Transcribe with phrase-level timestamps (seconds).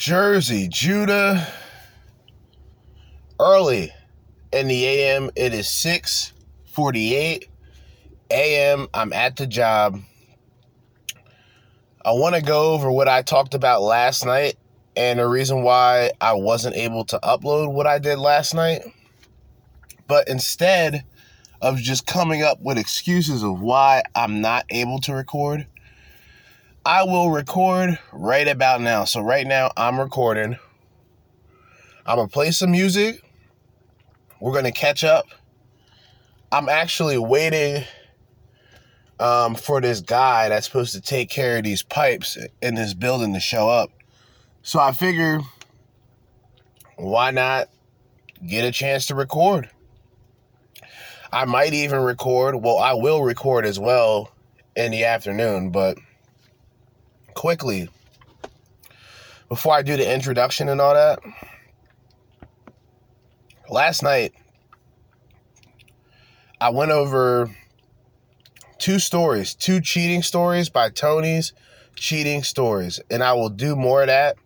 [0.00, 1.46] Jerzee, Judah.
[3.38, 3.92] Early
[4.50, 7.50] in the AM, it is 6:48
[8.30, 8.88] AM.
[8.94, 10.00] I'm at the job.
[12.02, 14.56] I want to go over what I talked about last night
[14.96, 18.80] and the reason why I wasn't able to upload what I did last night.
[20.08, 21.04] But instead
[21.60, 25.66] of just coming up with excuses of why I'm not able to record,
[26.84, 29.04] I will record right about now.
[29.04, 30.56] So, right now, I'm recording.
[32.06, 33.22] I'm to play some music.
[34.40, 35.26] We're to catch up.
[36.50, 37.84] I'm actually waiting
[39.18, 43.34] um, for this guy that's supposed to take care of these pipes in this building
[43.34, 43.90] to show up.
[44.62, 45.40] So, I figure
[46.96, 47.68] why not
[48.46, 49.68] get a chance to record?
[51.30, 52.56] I might even record.
[52.56, 54.32] Well, I will record as well
[54.74, 55.98] in the afternoon, but
[57.40, 57.88] quickly,
[59.48, 61.20] before I do the introduction and all that,
[63.70, 64.34] last night
[66.60, 67.50] I went over
[68.76, 71.54] two stories, two cheating stories by Tony's
[71.94, 74.36] cheating stories, and I will do more of that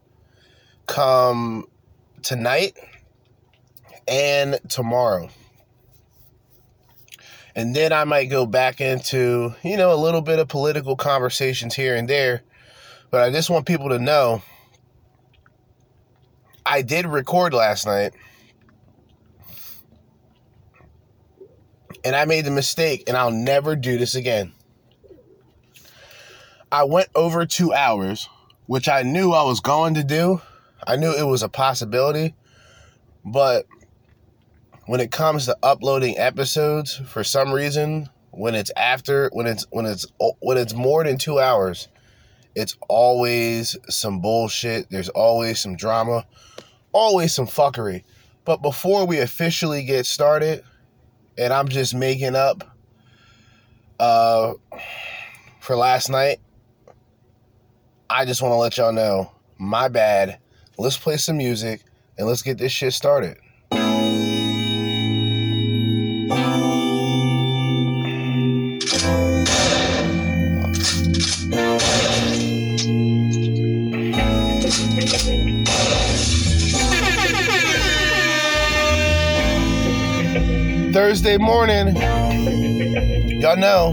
[0.86, 1.66] come
[2.22, 2.78] tonight
[4.06, 5.30] and tomorrow.
[7.56, 11.74] And then I might go back into, you know, a little bit of political conversations
[11.74, 12.44] here and there.
[13.14, 14.42] But I just want people to know
[16.66, 18.12] I did record last night.
[22.04, 24.52] And I made the mistake, and I'll never do this again.
[26.72, 28.28] I went over two hours,
[28.66, 30.42] which I knew I was going to do.
[30.84, 32.34] I knew it was a possibility.
[33.24, 33.66] But
[34.86, 39.86] when it comes to uploading episodes for some reason when it's after when it's when
[39.86, 40.04] it's
[40.40, 41.86] when it's more than 2 hours
[42.55, 44.88] it's always some bullshit.
[44.91, 46.27] There's always some drama.
[46.92, 48.05] Always some fuckery.
[48.44, 50.62] But before we officially get started
[51.36, 52.76] and I'm just making up
[53.98, 54.54] uh
[55.60, 56.41] for last night
[58.10, 60.38] I just want to let y'all know my bad.
[60.78, 61.82] Let's play some music
[62.19, 63.38] and let's get this shit started
[81.14, 81.94] Thursday morning.
[83.41, 83.92] Y'all know,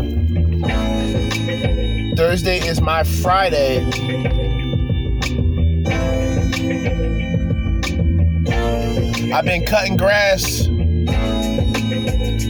[2.15, 3.85] Thursday is my Friday.
[9.31, 10.65] I've been cutting grass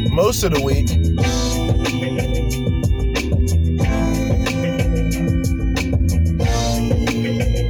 [0.09, 0.89] most of the week.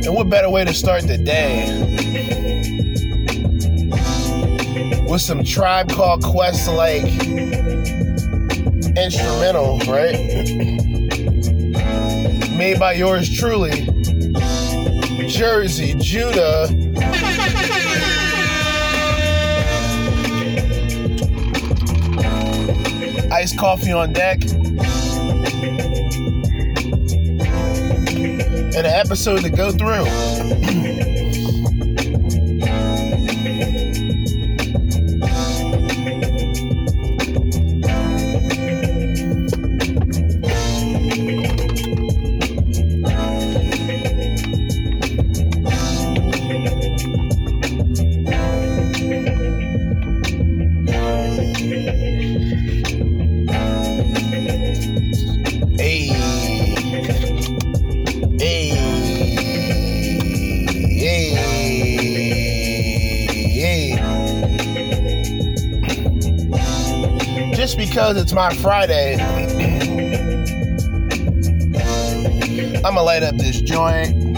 [0.05, 2.10] And what better way to start the day
[5.11, 7.03] with some Tribe Called Quest like
[8.95, 10.13] instrumental, right?
[12.55, 13.71] Made by yours truly,
[15.27, 16.69] Jerzee, Judah.
[23.33, 24.41] Iced coffee on deck.
[28.73, 30.05] And an episode to go through.
[68.11, 69.15] because it's my Friday,
[72.75, 74.35] I'm gonna light up this joint,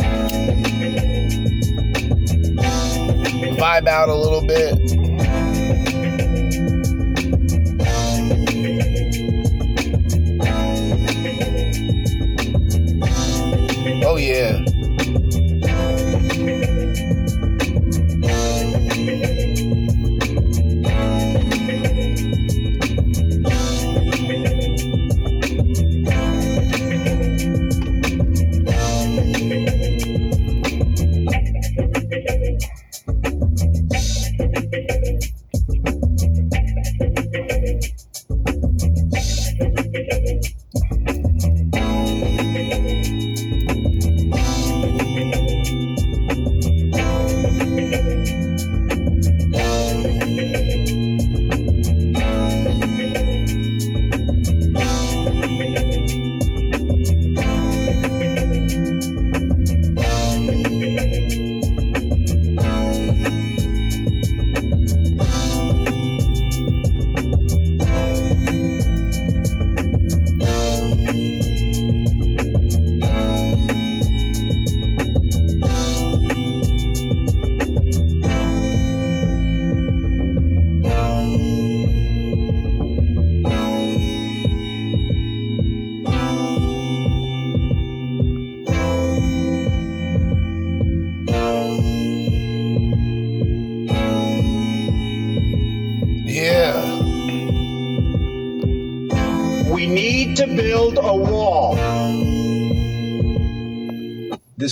[3.58, 4.83] vibe out a little bit.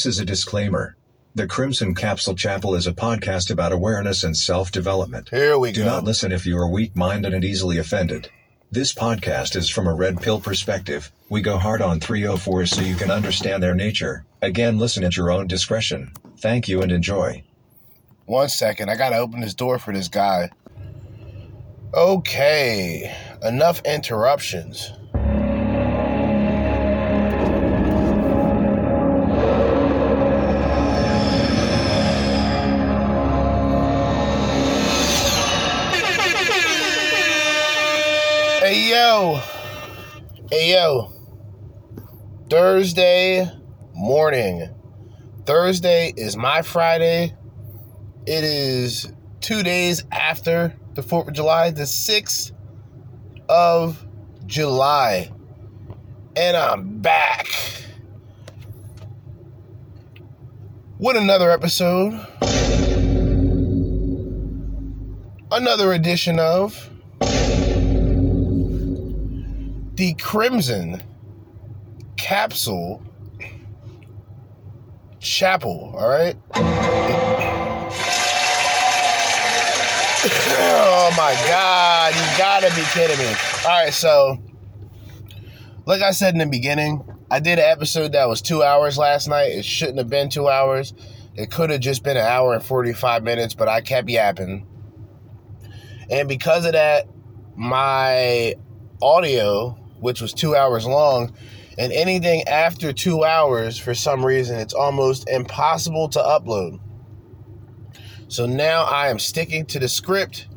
[0.01, 0.95] This is a disclaimer.
[1.35, 5.29] The Crimson Capsule Chapel is a podcast about awareness and self development.
[5.29, 5.85] Here we Do go.
[5.85, 8.27] not listen if you are weak minded and easily offended.
[8.71, 11.11] This podcast is from a red pill perspective.
[11.29, 14.25] We go hard on 304s so you can understand their nature.
[14.41, 16.13] Again, listen at your own discretion.
[16.39, 17.43] Thank you and enjoy.
[18.25, 18.89] One second.
[18.89, 20.49] I gotta open this door for this guy.
[21.93, 23.15] Okay.
[23.43, 24.93] Enough interruptions.
[40.53, 41.13] Hey yo.
[42.49, 43.49] Thursday
[43.93, 44.67] morning.
[45.45, 47.33] Thursday is my Friday.
[48.25, 52.51] It is two days after the 4th of July, the 6th
[53.47, 54.05] of
[54.45, 55.31] July.
[56.35, 57.47] And I'm back
[60.99, 62.27] with another episode.
[65.49, 66.89] Another edition of
[70.01, 71.01] the Crimson
[72.17, 73.03] Capsule
[75.19, 76.35] Chapel, all right?
[76.49, 76.55] oh
[81.15, 83.31] my god, you gotta be kidding me.
[83.63, 84.39] Alright, so
[85.85, 89.27] like I said in the beginning, I did an episode that was two hours last
[89.27, 89.51] night.
[89.51, 90.95] It shouldn't have been two hours.
[91.35, 94.65] It could have just been an hour and 45 minutes, but I kept yapping.
[96.09, 97.07] And because of that,
[97.55, 98.55] my
[98.99, 101.31] audio, which was two hours long,
[101.77, 106.79] and anything after two hours, for some reason, it's almost impossible to upload.
[108.27, 110.47] So now I am sticking to the script.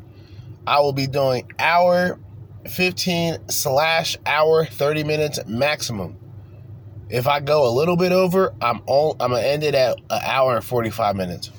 [0.67, 2.19] I will be doing hour
[2.69, 6.17] 15 slash hour 30 minutes maximum.
[7.11, 10.21] If I go a little bit over, I'm all, I'm gonna end it at an
[10.25, 11.51] hour and 45 minutes.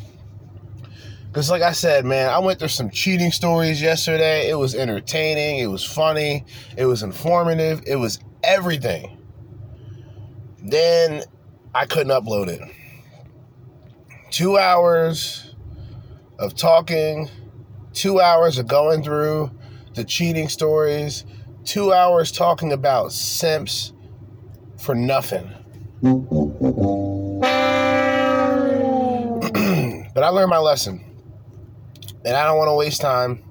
[1.36, 4.50] Cause like I said, man, I went through some cheating stories yesterday.
[4.50, 6.46] It was entertaining, it was funny,
[6.78, 9.18] it was informative, it was everything.
[10.64, 11.24] Then
[11.74, 12.62] I couldn't upload it.
[14.32, 15.54] Two hours
[16.40, 17.30] of talking,
[17.92, 19.52] two hours of going through
[19.94, 21.26] the cheating stories,
[21.66, 23.92] two hours talking about simps
[24.78, 25.52] for nothing.
[30.14, 31.12] but I learned my lesson.
[32.26, 33.44] And I don't want to waste time.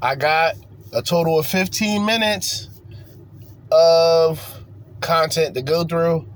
[0.00, 0.54] I got
[0.92, 2.70] a total of 15 minutes
[3.70, 4.64] of
[5.00, 6.26] content to go through.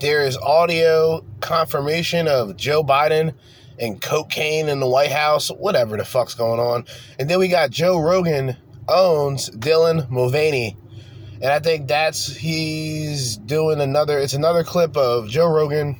[0.00, 3.34] There is audio confirmation of Joe Biden
[3.78, 6.84] and cocaine in the White House, whatever the fuck's going on.
[7.18, 8.56] And then we got Joe Rogan
[8.88, 10.76] owns Dylan Mulvaney.
[11.34, 15.96] And I think that's he's doing another it's another clip of Joe Rogan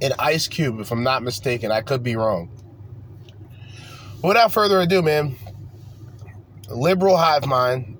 [0.00, 1.70] and Ice Cube, if I'm not mistaken.
[1.70, 2.50] I could be wrong.
[4.22, 5.36] Without further ado, man,
[6.70, 7.96] liberal hive mind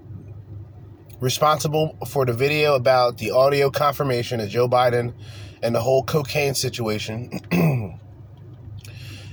[1.21, 5.15] responsible for the video about the audio confirmation of Joe Biden
[5.63, 7.31] and the whole cocaine situation.
[7.53, 7.99] and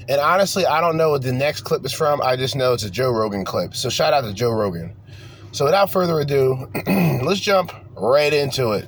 [0.10, 2.22] honestly, I don't know what the next clip is from.
[2.22, 3.76] I just know it's a Joe Rogan clip.
[3.76, 4.96] So shout out to Joe Rogan.
[5.52, 6.70] So without further ado,
[7.24, 8.88] let's jump right into it.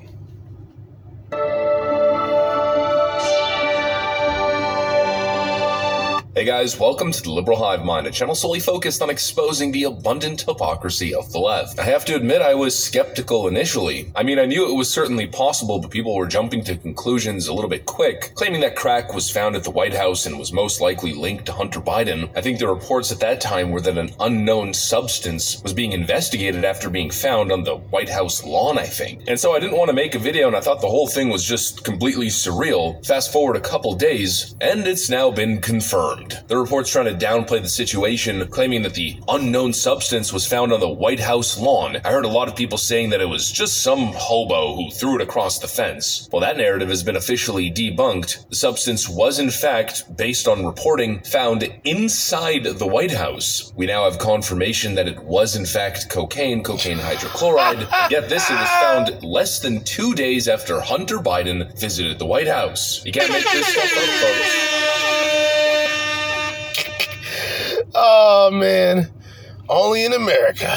[6.37, 9.85] Hey guys, welcome to the Liberal Hive Mind, a channel solely focused on exposing the
[9.85, 11.79] abundant hypocrisy of the left.
[11.79, 14.11] I have to admit, I was skeptical initially.
[14.17, 17.53] I mean, I knew it was certainly possible, but people were jumping to conclusions a
[17.53, 20.81] little bit quick, claiming that crack was found at the White House and was most
[20.81, 22.29] likely linked to Hunter Biden.
[22.35, 26.65] I think the reports at that time were that an unknown substance was being investigated
[26.65, 29.21] after being found on the White House lawn, I think.
[29.27, 31.29] And so I didn't want to make a video, and I thought the whole thing
[31.29, 33.05] was just completely surreal.
[33.05, 36.24] Fast forward a couple days, and it's now been confirmed.
[36.47, 40.79] The report's trying to downplay the situation, claiming that the unknown substance was found on
[40.79, 41.97] the White House lawn.
[42.03, 45.15] I heard a lot of people saying that it was just some hobo who threw
[45.15, 46.29] it across the fence.
[46.31, 48.49] Well, that narrative has been officially debunked.
[48.49, 53.73] The substance was, in fact, based on reporting, found inside the White House.
[53.75, 57.87] We now have confirmation that it was, in fact, cocaine, cocaine hydrochloride.
[58.09, 62.47] Yet this, it was found less than two days after Hunter Biden visited the White
[62.47, 63.03] House.
[63.05, 65.34] You can't make this stuff up, folks.
[67.97, 69.09] Oh man,
[69.69, 70.69] only in America.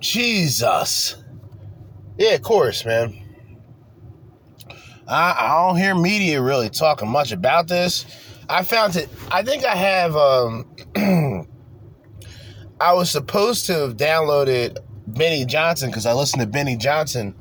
[0.00, 1.16] Jesus.
[2.18, 3.18] Yeah, of course, man.
[5.08, 8.04] I, I don't hear media really talking much about this.
[8.48, 9.08] I found it.
[9.30, 10.14] I think I have.
[10.16, 10.66] Um,
[12.80, 14.76] I was supposed to have downloaded
[15.06, 17.34] Benny Johnson because I listen to Benny Johnson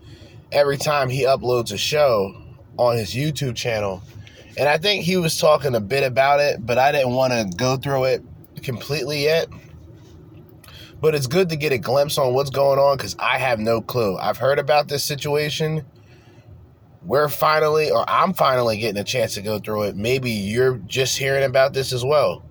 [0.54, 2.34] every time he uploads a show
[2.78, 4.02] on his YouTube channel.
[4.58, 7.58] And I think he was talking a bit about it, but I didn't want to
[7.58, 8.24] go through it
[8.62, 9.48] completely yet.
[11.02, 13.82] But it's good to get a glimpse on what's going on because I have no
[13.82, 14.18] clue.
[14.18, 15.86] I've heard about this situation.
[17.02, 19.96] We're finally, or I'm finally getting a chance to go through it.
[19.98, 22.44] Maybe you're just hearing about this as well.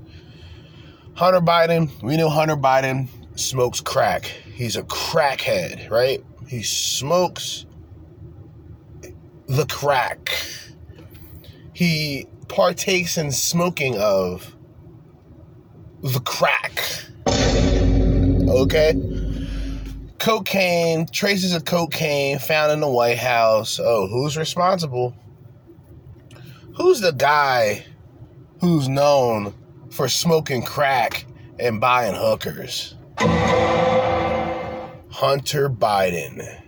[1.14, 4.24] Hunter Biden, we know Hunter Biden smokes crack.
[4.24, 6.22] He's a crackhead, right?
[6.46, 7.64] He smokes
[9.46, 10.30] the crack.
[11.72, 14.54] He partakes in smoking of
[16.02, 16.82] the crack.
[18.48, 18.94] Okay?
[20.18, 23.80] Cocaine, traces of cocaine found in the White House.
[23.82, 25.16] Oh, who's responsible?
[26.76, 27.84] Who's the guy
[28.60, 29.54] who's known
[29.90, 31.26] for smoking crack
[31.58, 32.94] and buying hookers?
[35.10, 36.61] Hunter Biden.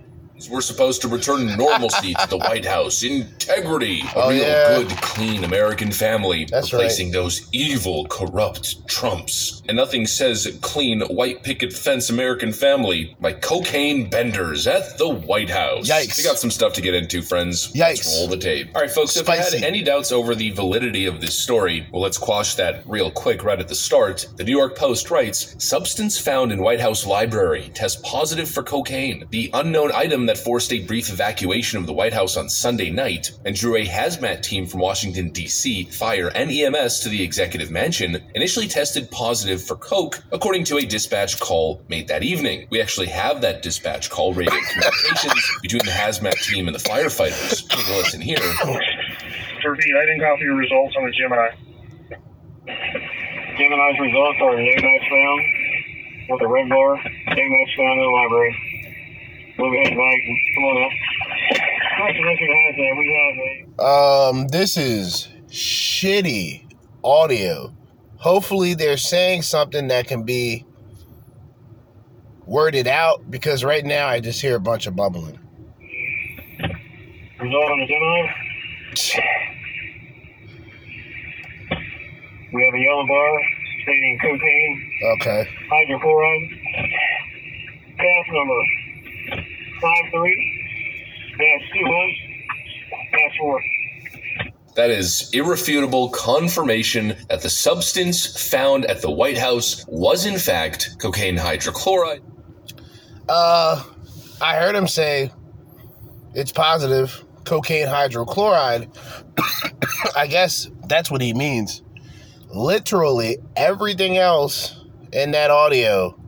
[0.51, 4.79] We're supposed to return normalcy to the White House, integrity, a Oh, real yeah.
[4.83, 9.63] good, clean American family, That's replacing those evil, corrupt Trumps.
[9.69, 15.49] And nothing says clean, white picket fence American family like cocaine benders at the White
[15.51, 15.89] House.
[15.89, 16.19] Yikes.
[16.19, 17.69] We got some stuff to get into, friends.
[17.73, 17.79] Yikes.
[17.79, 18.71] Let's roll the tape.
[18.75, 22.03] All right, folks, if you had any doubts over the validity of this story, well,
[22.03, 24.27] let's quash that real quick right at the start.
[24.37, 29.27] The New York Post writes Substance found in White House library tests positive for cocaine.
[29.31, 33.31] The unknown item that forced a brief evacuation of the White House on Sunday night
[33.45, 38.23] and drew a hazmat team from Washington, D.C., fire, and EMS to the executive mansion
[38.35, 42.67] initially tested positive for coke, according to a dispatch call made that evening.
[42.71, 47.69] We actually have that dispatch call radio communications between the hazmat team and the firefighters.
[47.69, 48.37] Take a listen here.
[48.37, 51.49] To repeat, I didn't copy your results on the Gemini.
[53.57, 55.41] Gemini's results are no match found
[56.29, 58.57] with a red bar, no match found in the library.
[59.59, 60.21] Move ahead, Mike.
[60.55, 60.91] Come on up.
[61.97, 62.95] Confidential has that.
[62.99, 63.37] We have
[63.79, 66.65] a Um, this is shitty
[67.05, 67.73] audio.
[68.17, 70.65] Hopefully, they're saying something that can be
[72.47, 75.39] worded out because right now I just hear a bunch of bubbling.
[77.41, 78.33] result on the Gemini.
[82.53, 83.41] We have a yellow bar
[83.83, 85.49] stating cocaine, Okay.
[85.71, 86.49] hydrochloride,
[87.99, 88.61] CAS number
[89.85, 92.15] five three dash two one
[93.13, 93.63] dash four.
[94.77, 100.97] That is irrefutable confirmation that the substance found at the White House was in fact
[100.99, 102.23] cocaine hydrochloride.
[103.29, 103.85] Uh,
[104.41, 105.31] I heard him say
[106.35, 108.89] it's positive cocaine hydrochloride.
[110.17, 111.83] I guess that's what he means.
[112.49, 116.19] Literally everything else in that audio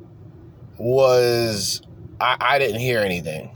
[0.79, 1.81] was
[2.21, 3.51] I, I didn't hear anything.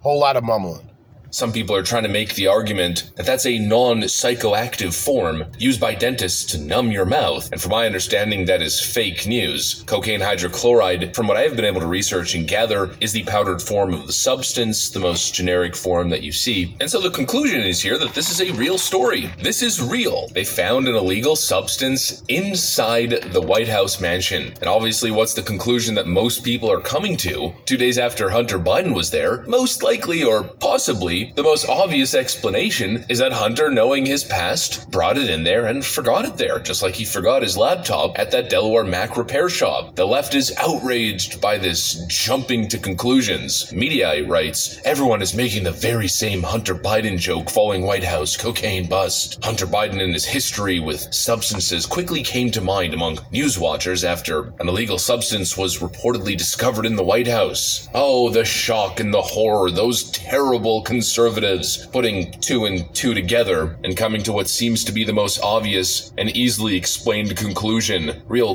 [0.00, 0.88] Whole lot of mumbling.
[1.32, 5.80] Some people are trying to make the argument that that's a non psychoactive form used
[5.80, 7.50] by dentists to numb your mouth.
[7.50, 9.82] And from my understanding, that is fake news.
[9.86, 13.62] Cocaine hydrochloride, from what I have been able to research and gather, is the powdered
[13.62, 16.76] form of the substance, the most generic form that you see.
[16.82, 19.30] And so the conclusion is here that this is a real story.
[19.40, 20.28] This is real.
[20.28, 24.52] They found an illegal substance inside the White House mansion.
[24.60, 27.54] And obviously, what's the conclusion that most people are coming to?
[27.64, 33.04] Two days after Hunter Biden was there, most likely or possibly, the most obvious explanation
[33.08, 36.82] is that Hunter, knowing his past, brought it in there and forgot it there, just
[36.82, 39.94] like he forgot his laptop at that Delaware Mac repair shop.
[39.94, 43.70] The left is outraged by this jumping to conclusions.
[43.72, 48.88] Mediaite writes, everyone is making the very same Hunter Biden joke following White House cocaine
[48.88, 49.42] bust.
[49.44, 54.52] Hunter Biden and his history with substances quickly came to mind among news watchers after
[54.60, 57.88] an illegal substance was reportedly discovered in the White House.
[57.94, 63.98] Oh, the shock and the horror, those terrible conservatives putting two and two together and
[63.98, 68.22] coming to what seems to be the most obvious and easily explained conclusion.
[68.28, 68.54] Real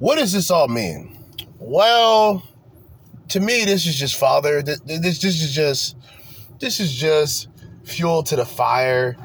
[0.00, 1.16] What does this all mean?
[1.60, 2.42] Well,
[3.28, 4.62] to me, this is just father.
[4.62, 5.96] This, this, this is just
[6.58, 7.46] this is just
[7.84, 9.16] fuel to the fire.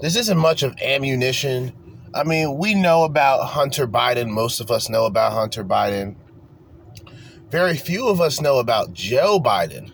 [0.00, 1.72] This isn't much of ammunition.
[2.14, 4.28] I mean, we know about Hunter Biden.
[4.28, 6.16] Most of us know about Hunter Biden.
[7.50, 9.92] Very few of us know about Joe Biden.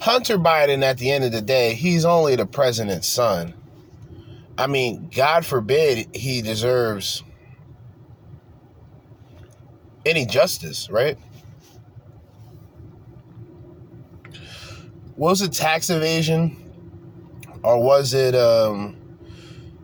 [0.00, 3.54] Hunter Biden, at the end of the day, he's only the president's son.
[4.58, 7.22] I mean, God forbid he deserves
[10.04, 11.18] any justice, right?
[15.16, 16.62] Was it tax evasion?
[17.62, 18.96] Or was it um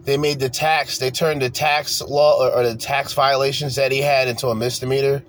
[0.04, 3.92] They made the tax, they turned the tax law or, or the tax violations that
[3.92, 5.22] he had into a misdemeanor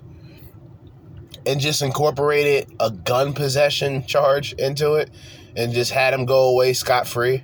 [1.46, 5.10] and just incorporated a gun possession charge into it
[5.56, 7.42] and just had him go away scot free.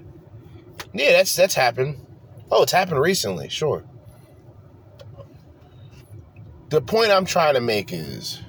[0.92, 2.04] Yeah, that's that's happened.
[2.50, 3.84] Oh, it's happened recently, sure.
[6.70, 8.40] The point I'm trying to make is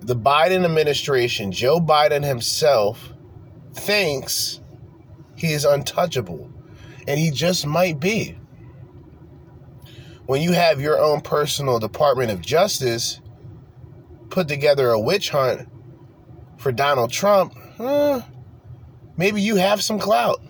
[0.00, 3.12] the Biden administration, Joe Biden himself,
[3.74, 4.60] thinks
[5.42, 6.48] he is untouchable.
[7.08, 8.38] And he just might be.
[10.26, 13.20] When you have your own personal Department of Justice
[14.30, 15.68] put together a witch hunt
[16.58, 17.54] for Donald Trump,
[19.16, 20.40] maybe you have some clout.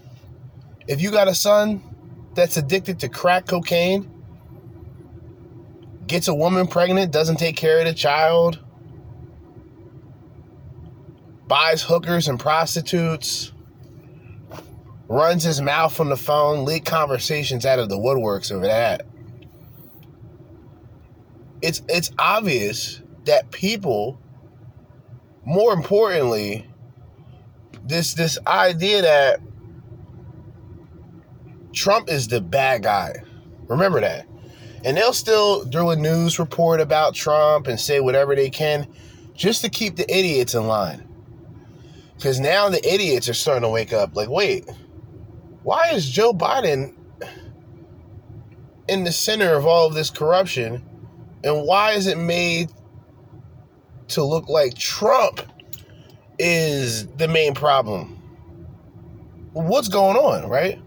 [0.87, 1.82] If you got a son
[2.34, 4.11] that's addicted to crack cocaine,
[6.06, 8.58] gets a woman pregnant, doesn't take care of the child,
[11.46, 13.52] buys hookers and prostitutes,
[15.12, 19.07] runs his mouth on the phone, leak conversations out of the woodworks over that.
[21.61, 24.19] It's it's obvious that people,
[25.45, 26.67] more importantly,
[27.84, 29.41] this this idea that
[31.75, 33.23] Trump is the bad guy.
[33.69, 34.26] Remember that.
[34.84, 38.89] And they'll still do a news report about Trump and say whatever they can
[39.34, 41.06] just to keep the idiots in line.
[42.17, 44.69] Because now the idiots are starting to wake up like, wait,
[45.62, 46.94] why is Joe Biden
[48.88, 50.84] in the center of all of this corruption?
[51.44, 52.70] And why is it made
[54.08, 55.40] to look like Trump
[56.38, 58.18] is the main problem?
[59.52, 60.81] What's going on, right?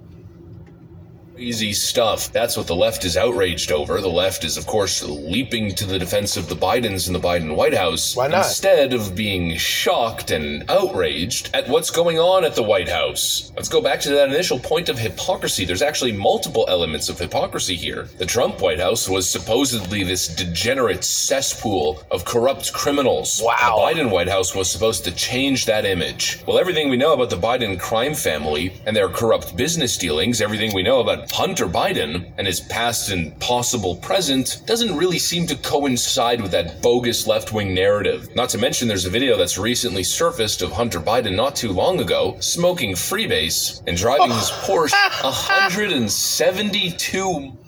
[1.38, 2.32] Easy stuff.
[2.32, 4.00] That's what the left is outraged over.
[4.00, 7.56] The left is, of course, leaping to the defense of the Bidens in the Biden
[7.56, 8.15] White House.
[8.15, 8.45] Why not?
[8.45, 13.52] Instead of being shocked and outraged at what's going on at the White House.
[13.56, 15.65] Let's go back to that initial point of hypocrisy.
[15.65, 18.08] There's actually multiple elements of hypocrisy here.
[18.17, 23.41] The Trump White House was supposedly this degenerate cesspool of corrupt criminals.
[23.43, 23.89] Wow.
[23.89, 26.41] The Biden White House was supposed to change that image.
[26.48, 30.74] Well, everything we know about the Biden crime family and their corrupt business dealings, everything
[30.74, 35.55] we know about Hunter Biden and his past and possible present doesn't really seem to
[35.57, 38.33] coincide with that bogus left wing narrative.
[38.35, 41.99] Not to mention, there's a video that's recently surfaced of Hunter Biden not too long
[41.99, 47.51] ago smoking freebase and driving his Porsche 172.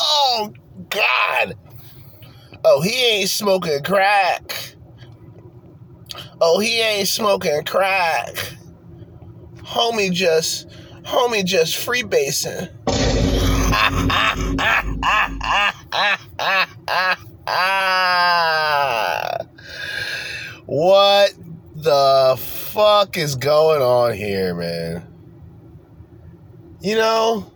[0.00, 0.52] Oh,
[0.90, 1.54] God.
[2.64, 4.54] Oh, he ain't smoking crack.
[6.40, 8.36] Oh, he ain't smoking crack.
[9.56, 10.68] Homie just,
[11.08, 12.68] homie just freebasing.
[20.66, 21.32] what
[21.76, 25.06] the fuck is going on here, man?
[26.82, 27.50] You know,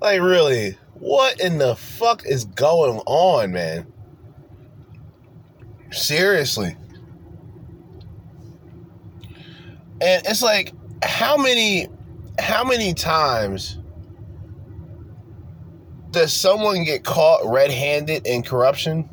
[0.00, 3.92] like really, what in the fuck is going on, man?
[5.90, 6.76] Seriously.
[10.00, 10.72] And it's like
[11.02, 11.88] how many
[12.42, 13.78] how many times
[16.10, 19.08] does someone get caught red-handed in corruption?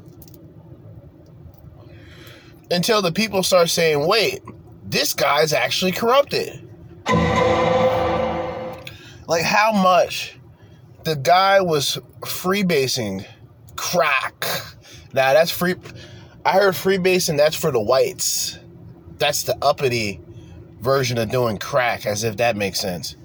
[2.72, 4.42] Until the people start saying, "Wait,
[4.84, 6.68] this guy's actually corrupted."
[9.28, 10.40] Like how much
[11.04, 13.26] the guy was freebasing
[13.76, 14.46] crack.
[15.14, 15.76] Now that's free.
[16.46, 17.38] I heard freebasing.
[17.38, 18.58] That's for the whites.
[19.18, 20.20] That's the uppity
[20.82, 23.16] version of doing crack, as if that makes sense.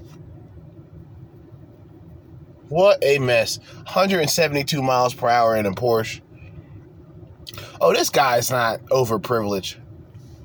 [2.75, 3.61] What a mess!
[3.85, 6.21] 172 miles per hour in a Porsche.
[7.81, 9.77] Oh, this guy's not overprivileged.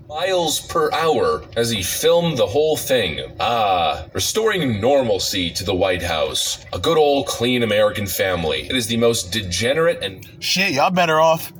[0.07, 3.35] miles per hour as he filmed the whole thing.
[3.39, 6.63] Ah, restoring normalcy to the White House.
[6.71, 8.67] A good old clean American family.
[8.69, 11.51] It is the most degenerate and Shit, y'all better off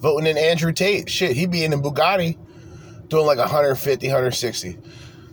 [0.00, 1.08] voting in Andrew Tate.
[1.08, 2.36] Shit, he'd be in the Bugatti
[3.06, 4.68] doing like 150, 160.
[4.68, 4.76] You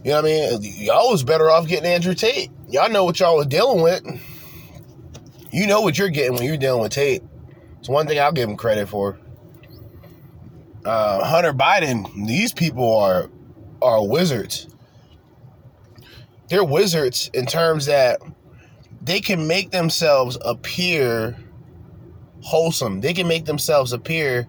[0.03, 0.59] know what I mean?
[0.61, 2.51] Y'all was better off getting Andrew Tate.
[2.69, 4.03] Y'all know what y'all was dealing with.
[5.53, 7.21] You know what you're getting when you're dealing with Tate.
[7.77, 9.19] It's one thing I'll give him credit for.
[10.83, 13.29] Uh, Hunter Biden, these people are
[13.79, 14.67] are wizards.
[16.49, 18.19] They're wizards in terms that
[19.03, 21.37] they can make themselves appear
[22.41, 23.01] wholesome.
[23.01, 24.47] They can make themselves appear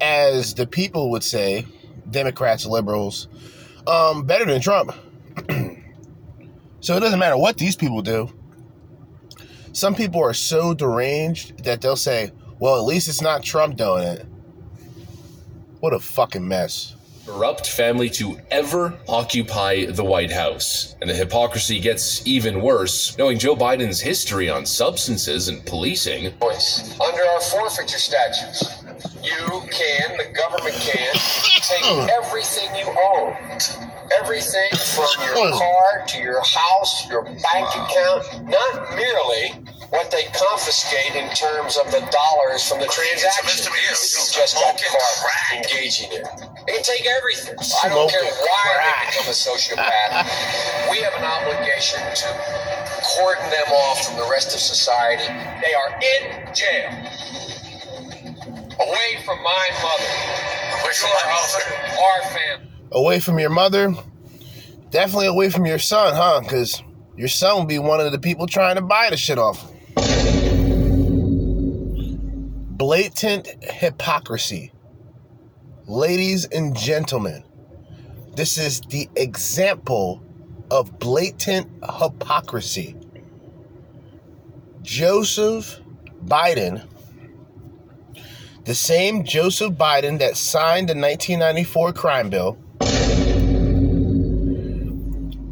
[0.00, 1.66] as the people would say,
[2.08, 3.26] Democrats, liberals,
[3.84, 4.92] um, better than Trump.
[6.80, 8.32] so it doesn't matter what these people do.
[9.72, 14.02] Some people are so deranged that they'll say, well, at least it's not Trump doing
[14.04, 14.26] it.
[15.80, 16.94] What a fucking mess.
[17.26, 20.94] corrupt family to ever occupy the White House.
[21.00, 26.26] And the hypocrisy gets even worse, knowing Joe Biden's history on substances and policing.
[26.26, 28.84] Under our forfeiture statutes,
[29.22, 31.14] you can, the government can,
[31.62, 33.34] take everything you own.
[34.20, 39.52] Everything from your car to your house, your bank account, not merely
[39.90, 43.72] what they confiscate in terms of the dollars from the transaction.
[43.72, 46.24] You just got caught engaging in.
[46.66, 47.56] They can take everything.
[47.84, 50.90] I don't care why they become a sociopath.
[50.90, 52.28] we have an obligation to
[53.16, 55.28] cordon them off from the rest of society.
[55.60, 56.88] They are in jail.
[58.80, 60.10] Away from my mother.
[60.80, 61.64] Away from mother.
[62.00, 62.71] Our family.
[62.94, 63.94] Away from your mother,
[64.90, 66.40] definitely away from your son, huh?
[66.42, 66.82] Because
[67.16, 69.66] your son will be one of the people trying to buy the shit off.
[72.76, 74.72] Blatant hypocrisy.
[75.86, 77.44] Ladies and gentlemen,
[78.36, 80.22] this is the example
[80.70, 82.96] of blatant hypocrisy.
[84.82, 85.80] Joseph
[86.24, 86.86] Biden,
[88.64, 92.58] the same Joseph Biden that signed the 1994 crime bill,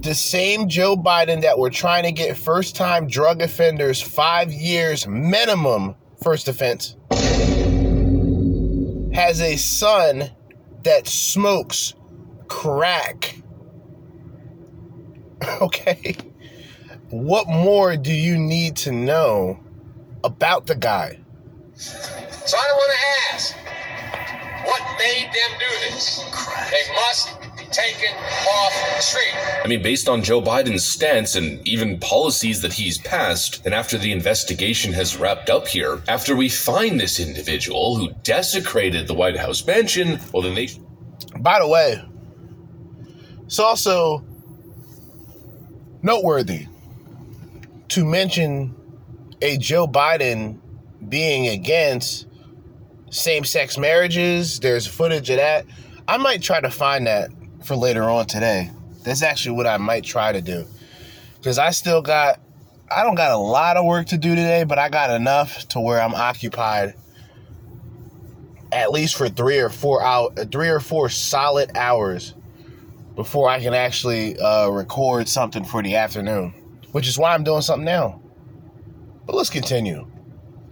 [0.03, 5.07] the same Joe Biden that we're trying to get first time drug offenders five years
[5.07, 6.97] minimum first offense,
[9.13, 10.31] has a son
[10.85, 11.95] that smokes
[12.49, 13.37] crack.
[15.63, 16.17] Okay.
[17.09, 19.59] What more do you need to know
[20.23, 21.19] about the guy?
[21.73, 23.57] So I want to ask,
[24.67, 26.19] what made them do this?
[26.71, 27.40] They must
[27.71, 29.35] taken off the street.
[29.65, 33.99] I mean, based on Joe Biden's stance and even policies that he's passed, then after
[33.99, 39.37] the investigation has wrapped up here, after we find this individual who desecrated the White
[39.37, 40.69] House mansion, well, then they
[41.39, 42.03] By the way,
[43.45, 44.25] it's also
[46.03, 46.67] noteworthy
[47.89, 48.75] to mention
[49.43, 50.59] a Joe Biden
[51.09, 52.27] being against
[53.11, 54.61] same sex marriages.
[54.61, 55.67] There's footage of that.
[56.07, 57.31] I might try to find that
[57.63, 58.71] for later on today.
[59.03, 60.67] That's actually what I might try to do.
[61.37, 62.41] Because I still got,
[62.91, 65.81] I don't got a lot of work to do today, but I got enough to
[65.81, 66.95] where I'm occupied
[68.73, 72.35] at least for three or four out, three or four solid hours
[73.17, 76.55] before I can actually uh, record something for the afternoon,
[76.93, 78.21] which is why I'm doing something now.
[79.27, 80.10] But let's continue.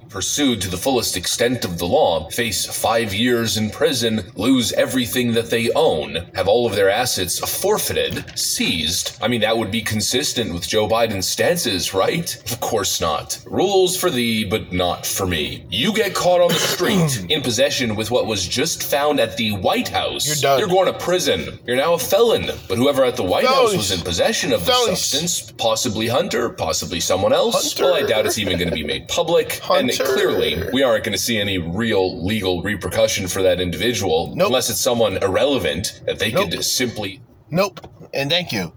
[0.08, 5.32] Pursued to the fullest extent of the law, face five years in prison, lose everything
[5.32, 9.16] that they own, have all of their assets forfeited, seized.
[9.20, 12.34] I mean, that would be consistent with Joe Biden's stances, right?
[12.50, 13.38] Of course not.
[13.46, 15.64] Rules for thee, but not for me.
[15.70, 19.52] You get caught on the street in possession with what was just found at the
[19.52, 20.26] White House.
[20.26, 20.58] You're done.
[20.58, 21.58] You're going to prison.
[21.66, 22.50] You're now a felon.
[22.68, 27.00] But whoever at the White House was in possession of the substance, possibly Hunter, possibly
[27.00, 27.72] someone else.
[27.74, 27.92] Hunter.
[27.92, 29.60] Well, I doubt it's even going to be made public.
[29.70, 30.12] And Hunter.
[30.14, 34.48] clearly, we aren't going to see any real legal repercussion for that individual Nope.
[34.48, 36.50] unless it's someone irrelevant that they Nope.
[36.50, 37.80] could simply Nope.
[38.14, 38.72] And thank you.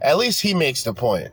[0.00, 1.30] At least he makes the point.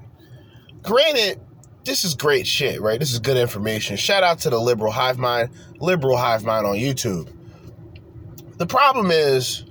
[0.81, 1.39] Granted,
[1.83, 2.99] this is great shit, right?
[2.99, 3.95] This is good information.
[3.97, 7.29] Shout out to the Liberal Hive Mind, Liberal Hive Mind on YouTube.
[8.57, 9.65] The problem is,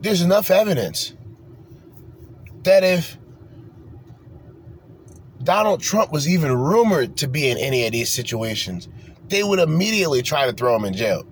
[0.00, 1.14] there's enough evidence
[2.64, 3.16] that if
[5.44, 8.88] Donald Trump was even rumored to be in any of these situations,
[9.28, 11.26] they would immediately try to throw him in jail.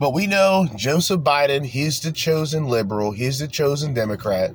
[0.00, 4.52] But we know Joseph Biden, he's the chosen liberal, he's the chosen Democrat.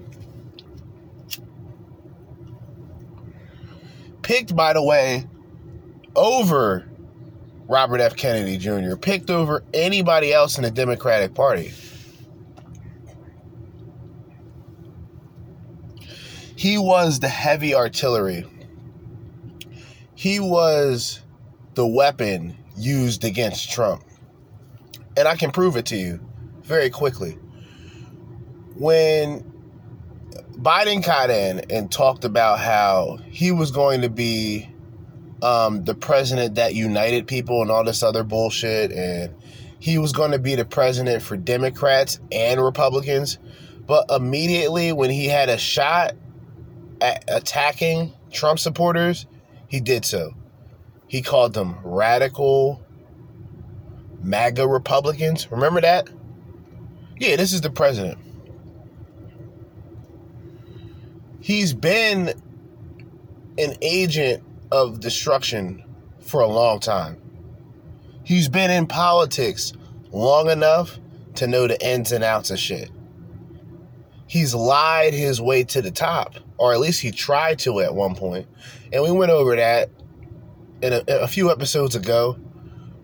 [4.21, 5.25] Picked, by the way,
[6.17, 6.85] over
[7.69, 8.17] Robert F.
[8.17, 11.71] Kennedy Jr., picked over anybody else in the Democratic Party.
[16.57, 18.43] He was the heavy artillery.
[20.15, 21.21] He was
[21.75, 24.03] the weapon used against Trump.
[25.15, 26.19] And I can prove it to you
[26.63, 27.37] very quickly.
[28.73, 29.43] When
[30.53, 34.67] Biden got in and talked about how he was going to be
[35.43, 39.31] um, the president that united people and all this other bullshit, and
[39.77, 43.37] he was going to be the president for Democrats and Republicans.
[43.85, 46.15] But immediately when he had a shot
[47.01, 49.25] at attacking Trump supporters,
[49.67, 50.33] he did so.
[51.07, 52.81] He called them radical
[54.21, 55.49] MAGA Republicans.
[55.51, 56.09] Remember that?
[57.17, 58.17] Yeah, this is the president.
[61.39, 62.29] He's been
[63.57, 65.83] an agent of destruction
[66.19, 67.21] for a long time.
[68.23, 69.71] He's been in politics
[70.11, 70.99] long enough
[71.35, 72.91] to know the ins and outs of shit.
[74.27, 78.13] He's lied his way to the top, or at least he tried to at one
[78.13, 78.47] point.
[78.91, 79.89] And we went over that
[80.81, 82.33] in a, a few episodes ago,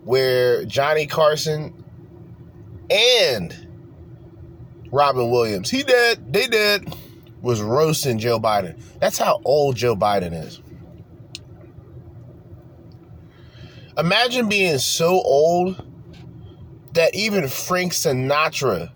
[0.04, 1.84] where Johnny Carson
[2.90, 3.68] and
[4.92, 6.92] Robin Williams, he did, they did,
[7.40, 8.80] was roasting Joe Biden.
[9.00, 10.60] That's how old Joe Biden is.
[13.96, 15.86] Imagine being so old
[16.94, 18.90] that even Frank Sinatra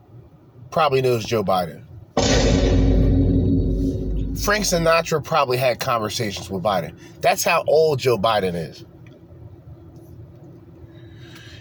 [0.70, 1.84] probably knows Joe Biden.
[4.42, 6.96] Frank Sinatra probably had conversations with Biden.
[7.20, 8.84] That's how old Joe Biden is.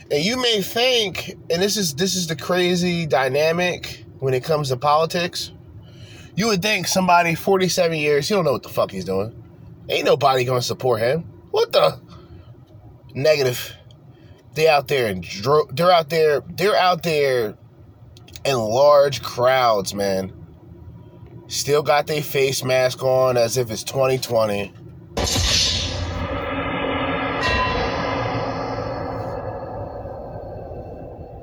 [0.10, 4.70] And you may think, and this is this is the crazy dynamic when it comes
[4.70, 5.52] to politics.
[6.36, 9.44] You would think somebody 47 years, he don't know what the fuck he's doing.
[9.90, 11.24] Ain't nobody gonna support him.
[11.52, 12.00] What the
[13.14, 13.74] negative?
[14.54, 17.58] They out there and dro- they're out there, they're out there
[18.46, 20.32] in large crowds, man.
[21.48, 24.74] Still got their face mask on as if it's 2020.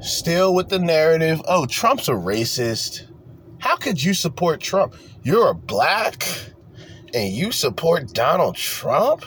[0.02, 3.10] Still with the narrative, oh, Trump's a racist.
[3.58, 4.94] How could you support Trump?
[5.22, 6.28] You're a black
[7.14, 9.24] and you support Donald Trump?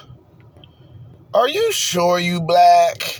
[1.33, 3.15] Are you sure you black?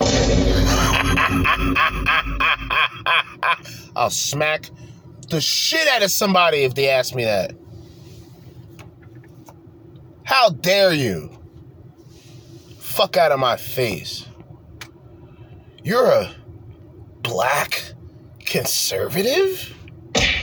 [3.96, 4.70] I'll smack
[5.28, 7.54] the shit out of somebody if they ask me that.
[10.24, 11.30] How dare you?
[12.78, 14.26] Fuck out of my face.
[15.82, 16.34] You're a
[17.22, 17.94] black
[18.40, 19.74] conservative?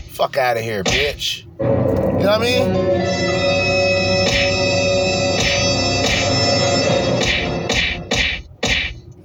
[0.09, 1.45] Fuck out of here, bitch.
[1.59, 2.73] You know what I mean?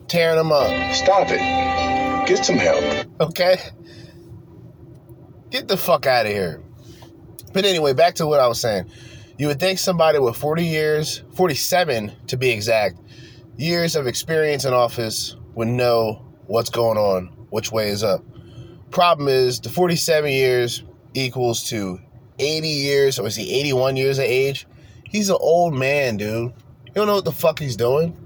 [0.09, 0.94] Tearing them up.
[0.94, 1.38] Stop it.
[2.27, 2.83] Get some help.
[3.20, 3.59] Okay?
[5.51, 6.63] Get the fuck out of here.
[7.53, 8.89] But anyway, back to what I was saying.
[9.37, 12.99] You would think somebody with 40 years, 47 to be exact,
[13.57, 18.23] years of experience in office would know what's going on, which way is up.
[18.91, 20.85] Problem is, the 47 years
[21.15, 21.99] equals to
[22.39, 24.67] 80 years, or is he 81 years of age?
[25.05, 26.53] He's an old man, dude.
[26.87, 28.17] You don't know what the fuck he's doing.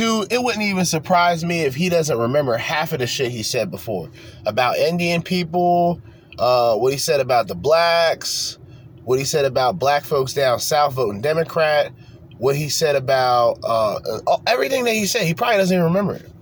[0.00, 3.42] Dude, it wouldn't even surprise me if he doesn't remember half of the shit he
[3.42, 4.08] said before
[4.46, 6.00] about Indian people,
[6.38, 8.56] uh, what he said about the blacks,
[9.04, 11.92] what he said about black folks down south voting Democrat,
[12.38, 15.24] what he said about uh, uh, everything that he said.
[15.26, 16.32] He probably doesn't even remember it.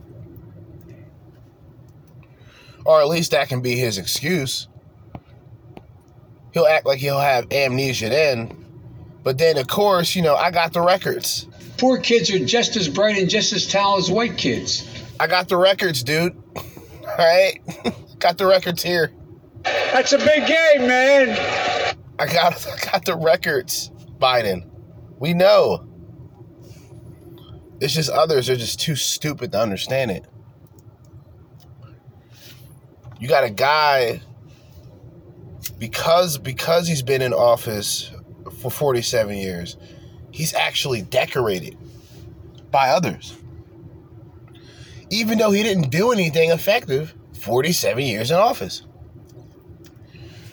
[2.84, 4.68] Or at least that can be his excuse.
[6.52, 8.64] He'll act like he'll have amnesia then.
[9.24, 11.47] But then, of course, you know, I got the records.
[11.78, 14.86] Poor kids are just as bright and just as talented as white kids.
[15.20, 16.36] I got the records, dude.
[16.56, 16.64] All
[17.18, 17.60] right?
[18.18, 19.12] got the records here.
[19.62, 21.96] That's a big game, man.
[22.18, 24.68] I got I got the records, Biden.
[25.18, 25.84] We know.
[27.80, 30.24] It's just others are just too stupid to understand it.
[33.20, 34.20] You got a guy
[35.78, 38.10] because because he's been in office
[38.60, 39.76] for 47 years,
[40.30, 41.76] he's actually decorated
[42.70, 43.36] by others.
[45.10, 48.82] Even though he didn't do anything effective 47 years in office.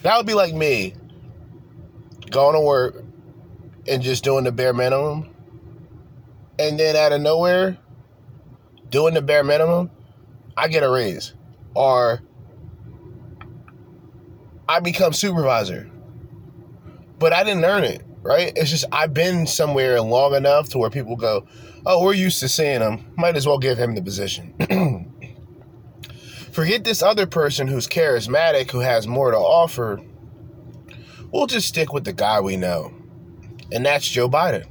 [0.03, 0.93] That would be like me
[2.29, 3.03] going to work
[3.87, 5.29] and just doing the bare minimum.
[6.57, 7.77] And then out of nowhere,
[8.89, 9.91] doing the bare minimum,
[10.55, 11.33] I get a raise.
[11.73, 12.21] Or
[14.69, 15.89] I become supervisor.
[17.19, 18.51] But I didn't earn it, right?
[18.55, 21.47] It's just I've been somewhere long enough to where people go,
[21.85, 23.13] oh, we're used to seeing him.
[23.15, 24.53] Might as well give him the position.
[26.51, 30.01] Forget this other person who's charismatic, who has more to offer.
[31.31, 32.93] We'll just stick with the guy we know.
[33.71, 34.65] And that's Joe Biden.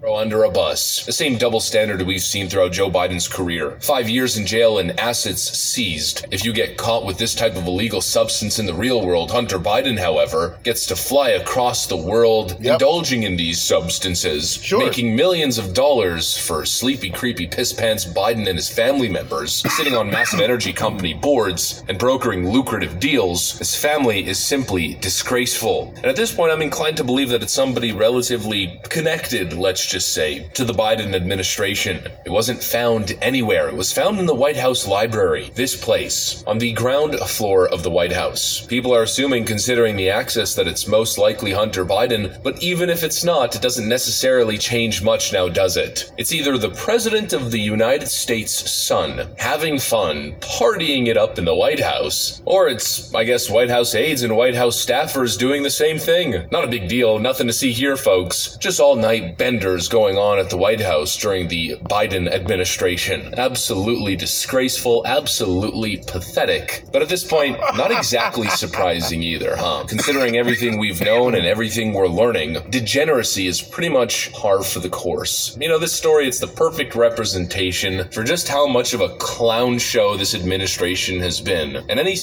[0.00, 1.04] Throw under a bus.
[1.06, 3.78] The same double standard we've seen throughout Joe Biden's career.
[3.80, 6.24] Five years in jail and assets seized.
[6.30, 9.58] If you get caught with this type of illegal substance in the real world, Hunter
[9.58, 12.74] Biden, however, gets to fly across the world Yep.
[12.74, 14.78] indulging in these substances, Sure.
[14.78, 19.96] making millions of dollars for sleepy, creepy piss pants Biden and his family members, sitting
[19.96, 23.58] on massive energy company boards and brokering lucrative deals.
[23.58, 25.92] His family is simply disgraceful.
[25.96, 30.12] And at this point, I'm inclined to believe that it's somebody relatively connected, let's just
[30.12, 32.06] say, to the Biden administration.
[32.26, 33.68] It wasn't found anywhere.
[33.68, 35.50] It was found in the White House library.
[35.54, 38.66] This place, on the ground floor of the White House.
[38.66, 43.02] People are assuming, considering the access, that it's most likely Hunter Biden, but even if
[43.02, 46.12] it's not, it doesn't necessarily change much now, does it?
[46.18, 51.44] It's either the President of the United States' son having fun, partying it up in
[51.46, 55.62] the White House, or it's, I guess, White House aides and White House staffers doing
[55.62, 56.46] the same thing.
[56.50, 58.56] Not a big deal, nothing to see here, folks.
[58.58, 63.34] Just all night benders going on at the White House during the Biden administration.
[63.36, 66.84] Absolutely disgraceful, absolutely pathetic.
[66.92, 69.84] But at this point, not exactly surprising either, huh?
[69.86, 74.88] Considering everything we've known and everything we're learning, degeneracy is pretty much par for the
[74.88, 75.56] course.
[75.60, 79.78] You know, this story, it's the perfect representation for just how much of a clown
[79.78, 81.76] show this administration has been.
[81.76, 82.16] And any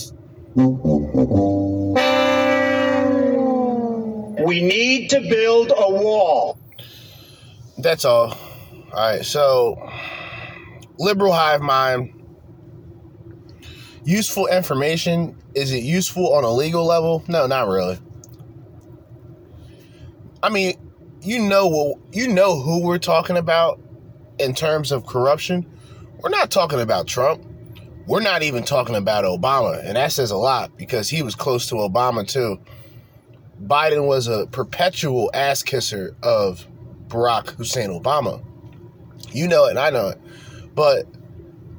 [4.46, 6.58] We need to build a wall.
[7.78, 8.32] That's all.
[8.32, 8.38] All
[8.94, 9.26] right.
[9.26, 9.92] So,
[10.98, 12.14] Liberal Hivemind.
[14.04, 15.36] Useful information.
[15.56, 17.24] Is it useful on a legal level?
[17.28, 17.98] No, not really.
[20.44, 20.76] I mean,
[21.22, 23.82] you know you know who we're talking about
[24.38, 25.66] in terms of corruption.
[26.20, 27.44] We're not talking about Trump.
[28.06, 31.68] We're not even talking about Obama, and that says a lot because he was close
[31.70, 32.60] to Obama too.
[33.64, 36.68] Biden was a perpetual ass kisser of
[37.08, 38.44] Barack Hussein Obama.
[39.32, 40.20] You know it, and I know it.
[40.74, 41.06] But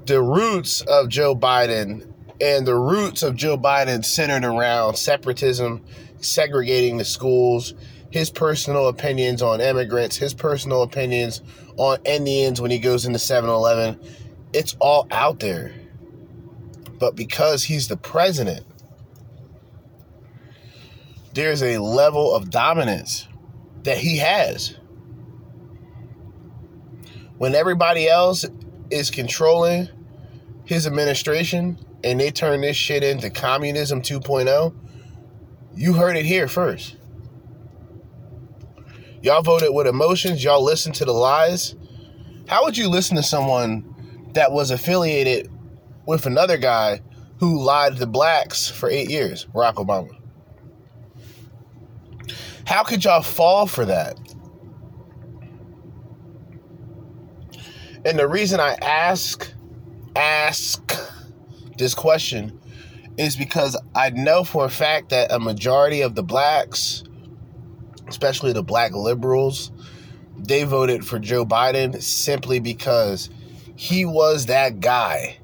[0.06, 5.82] the roots of Joe Biden and the roots of Joe Biden centered around separatism,
[6.20, 7.74] segregating the schools,
[8.10, 11.42] his personal opinions on immigrants, his personal opinions
[11.76, 13.98] on Indians when he goes into 7 Eleven.
[14.52, 15.74] It's all out there.
[16.98, 18.64] But because he's the president,
[21.34, 23.28] there's a level of dominance
[23.82, 24.76] that he has.
[27.38, 28.46] When everybody else
[28.90, 29.88] is controlling
[30.64, 34.75] his administration and they turn this shit into communism 2.0,
[35.75, 36.96] you heard it here first.
[39.20, 41.75] Y'all voted with emotions, y'all listened to the lies.
[42.49, 43.94] How would you listen to someone
[44.33, 45.51] that was affiliated
[46.07, 47.03] with another guy
[47.38, 50.11] who lied to blacks for eight years, Barack Obama?
[52.66, 54.18] How could y'all fall for that?
[58.07, 59.53] And the reason I ask
[60.14, 60.97] ask
[61.77, 62.57] this question
[63.19, 67.03] is because I know for a fact that a majority of the blacks,
[68.07, 69.73] especially the black liberals,
[70.38, 73.29] they voted for Joe Biden simply because
[73.75, 75.38] he was that guy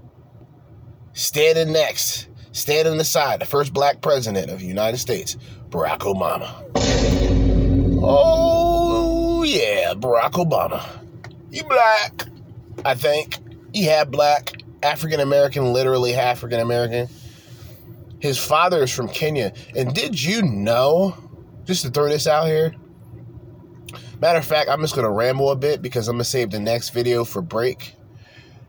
[1.14, 5.36] standing next, standing aside, the first black president of the United States,
[5.70, 6.48] Barack Obama.
[8.00, 10.86] Oh, yeah, Barack Obama.
[11.50, 12.28] You black,
[12.84, 13.38] I think.
[13.72, 17.08] He had black, African American, literally African American.
[18.20, 19.52] His father is from Kenya.
[19.74, 21.16] And did you know,
[21.64, 22.74] just to throw this out here,
[24.20, 26.50] matter of fact, I'm just going to ramble a bit because I'm going to save
[26.50, 27.94] the next video for break,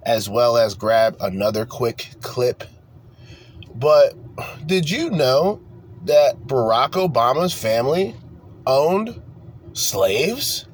[0.04, 2.63] as well as grab another quick clip.
[3.76, 4.15] But
[4.65, 5.62] did you know
[6.06, 8.15] that Barack Obama's family
[8.65, 9.21] owned
[9.73, 10.65] slaves?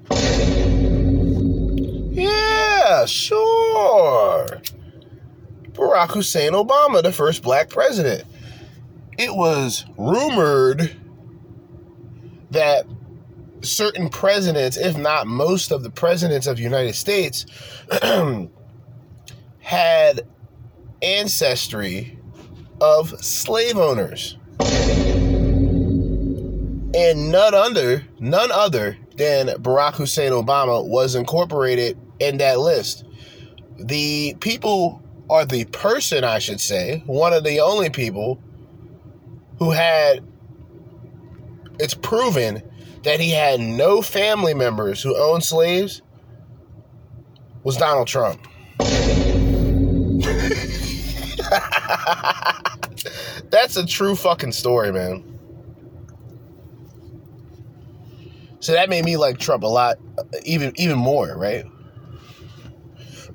[2.11, 2.58] Yeah,
[3.07, 4.61] sure.
[5.71, 8.23] Barack Hussein Obama, the first black president.
[9.17, 10.95] It was rumored
[12.51, 12.85] that
[13.61, 17.45] certain presidents, if not most of the presidents of the United States,
[19.59, 20.21] had
[21.01, 22.19] ancestry
[22.81, 24.37] of slave owners.
[26.95, 33.05] And none under, none other than Barack Hussein Obama was incorporated in that list.
[33.77, 38.41] The people, are the person, I should say, one of the only people
[39.59, 40.23] who had,
[41.79, 42.63] it's proven
[43.03, 46.01] that he had no family members who owned slaves
[47.63, 48.41] was Donald Trump.
[53.51, 55.23] That's a true fucking story, man.
[58.61, 59.97] So that made me like Trump a lot,
[60.43, 61.65] even even more, right?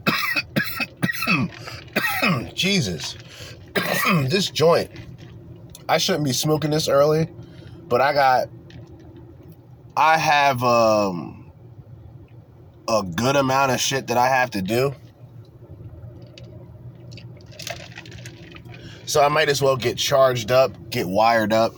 [2.55, 3.16] Jesus,
[4.28, 4.90] this joint.
[5.88, 7.28] I shouldn't be smoking this early,
[7.88, 8.48] but I got,
[9.96, 11.50] I have um
[12.88, 14.94] a good amount of shit that I have to do.
[19.07, 21.74] So I might as well get charged up, get wired up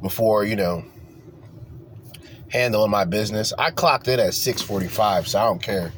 [0.00, 0.84] before, you know,
[2.48, 3.52] handling my business.
[3.58, 5.92] I clocked it at 6:45, so I don't care.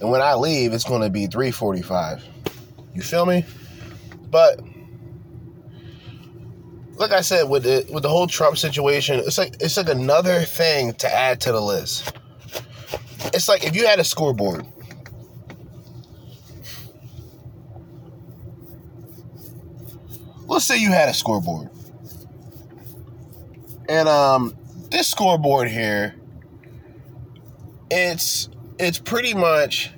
[0.00, 2.22] And when I leave, it's going to be 3:45.
[2.94, 3.44] You feel me?
[4.30, 4.60] But
[6.96, 10.42] like I said, with the with the whole Trump situation, it's like it's like another
[10.42, 12.12] thing to add to the list.
[13.32, 14.66] It's like if you had a scoreboard.
[20.46, 21.70] Let's say you had a scoreboard.
[23.88, 24.56] And um
[24.90, 26.14] this scoreboard here
[27.90, 28.48] it's
[28.80, 29.90] it's pretty much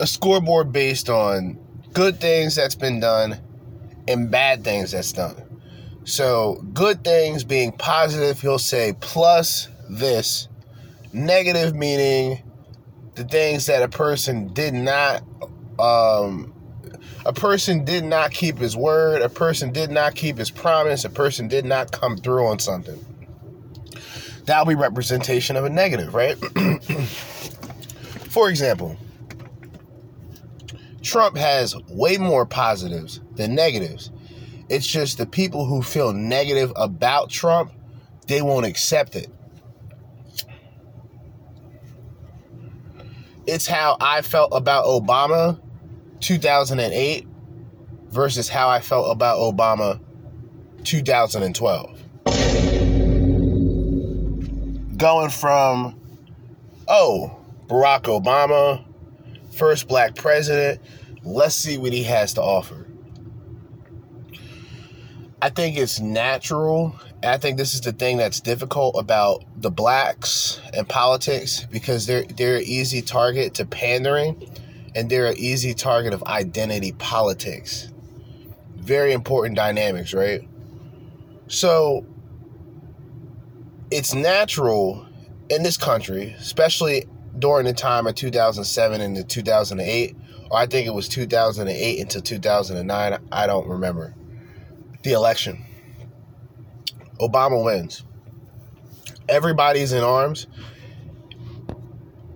[0.00, 1.58] a scoreboard based on
[1.92, 3.40] good things that's been done
[4.08, 5.42] and bad things that's done.
[6.04, 10.48] So, good things being positive, he'll say plus this.
[11.12, 12.42] Negative meaning
[13.14, 15.22] the things that a person did not
[15.78, 16.52] um
[17.24, 21.10] a person did not keep his word, a person did not keep his promise, a
[21.10, 23.04] person did not come through on something.
[24.44, 26.36] That'll be representation of a negative, right?
[28.36, 28.98] For example,
[31.00, 34.10] Trump has way more positives than negatives.
[34.68, 37.72] It's just the people who feel negative about Trump,
[38.26, 39.32] they won't accept it.
[43.46, 45.58] It's how I felt about Obama
[46.20, 47.26] 2008
[48.10, 49.98] versus how I felt about Obama
[50.84, 52.02] 2012.
[54.98, 55.98] Going from,
[56.86, 57.35] oh,
[57.66, 58.84] Barack Obama,
[59.52, 60.80] first black president,
[61.24, 62.86] let's see what he has to offer.
[65.42, 66.98] I think it's natural.
[67.22, 72.24] I think this is the thing that's difficult about the blacks and politics because they're
[72.24, 74.48] they're an easy target to pandering
[74.94, 77.92] and they're an easy target of identity politics.
[78.76, 80.40] Very important dynamics, right?
[81.48, 82.06] So
[83.90, 85.06] it's natural
[85.48, 87.06] in this country, especially
[87.38, 90.16] during the time of 2007 and the 2008,
[90.50, 93.18] or I think it was 2008 until 2009.
[93.32, 94.14] I don't remember
[95.02, 95.64] the election.
[97.20, 98.04] Obama wins.
[99.28, 100.46] Everybody's in arms.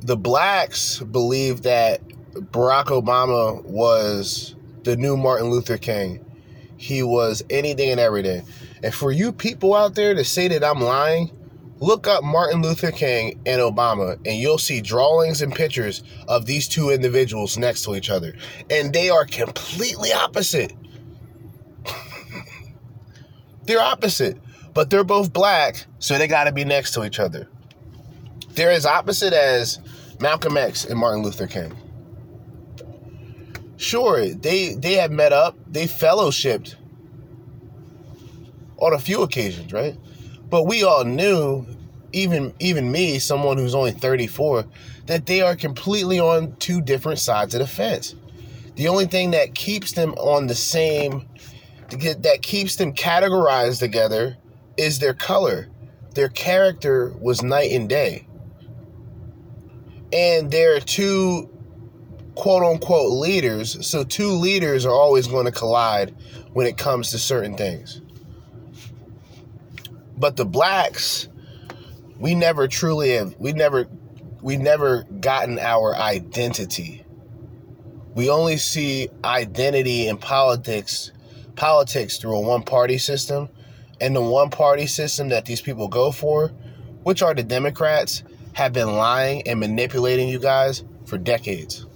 [0.01, 6.25] The blacks believe that Barack Obama was the new Martin Luther King.
[6.77, 8.45] He was anything and everything.
[8.83, 11.31] And for you people out there to say that I'm lying,
[11.81, 16.69] look up Martin Luther King and Obama, and you'll see drawings and pictures of these
[16.69, 18.35] two individuals next to each other.
[18.69, 20.73] And they are completely opposite.
[23.65, 24.39] they're opposite,
[24.75, 27.49] but they're both black, so they got to be next to each other.
[28.51, 29.79] They're as opposite as
[30.21, 31.75] Malcolm X and Martin Luther King.
[33.79, 36.75] Sure, they they have met up, they fellowshipped
[38.77, 39.97] on a few occasions, right?
[40.51, 41.67] But we all knew,
[42.13, 44.65] even even me, someone who's only 34,
[45.07, 48.15] that they are completely on two different sides of the fence.
[48.75, 51.27] The only thing that keeps them on the same
[51.91, 54.37] that keeps them categorized together
[54.77, 55.69] is their color.
[56.15, 58.27] Their character was night and day.
[60.13, 61.49] And there are two
[62.35, 63.87] quote unquote leaders.
[63.87, 66.15] So two leaders are always going to collide
[66.53, 68.01] when it comes to certain things.
[70.21, 71.29] But the blacks,
[72.19, 73.89] we never truly have we never
[74.43, 77.05] we never gotten our identity.
[78.15, 81.11] We only see identity in politics
[81.57, 83.49] politics through a one party system.
[84.01, 86.49] And the one party system that these people go for,
[87.03, 88.23] which are the Democrats,
[88.55, 91.87] have been lying and manipulating you guys for decades.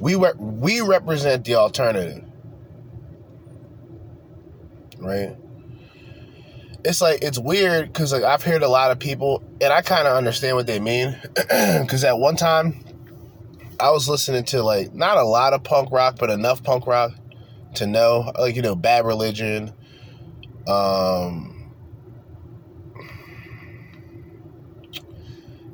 [0.00, 2.27] We re- we represent the alternative.
[4.98, 5.36] Right?
[6.84, 10.06] It's like it's weird cuz like I've heard a lot of people and I kind
[10.06, 11.16] of understand what they mean
[11.88, 12.84] cuz at one time
[13.80, 17.12] I was listening to like not a lot of punk rock but enough punk rock
[17.74, 19.72] to know like you know Bad Religion
[20.66, 21.58] um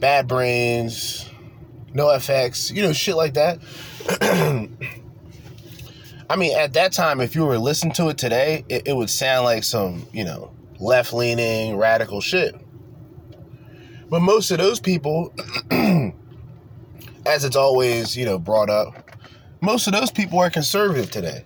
[0.05, 1.31] Bad Brains,
[1.95, 3.59] NOFX, you know, shit like that.
[6.29, 9.11] I mean, at that time, if you were listening to it today, it, it would
[9.11, 12.55] sound like some, you know, left leaning, radical shit.
[14.09, 15.35] But most of those people,
[17.27, 19.11] as it's always, you know, brought up,
[19.61, 21.45] most of those people are conservative today.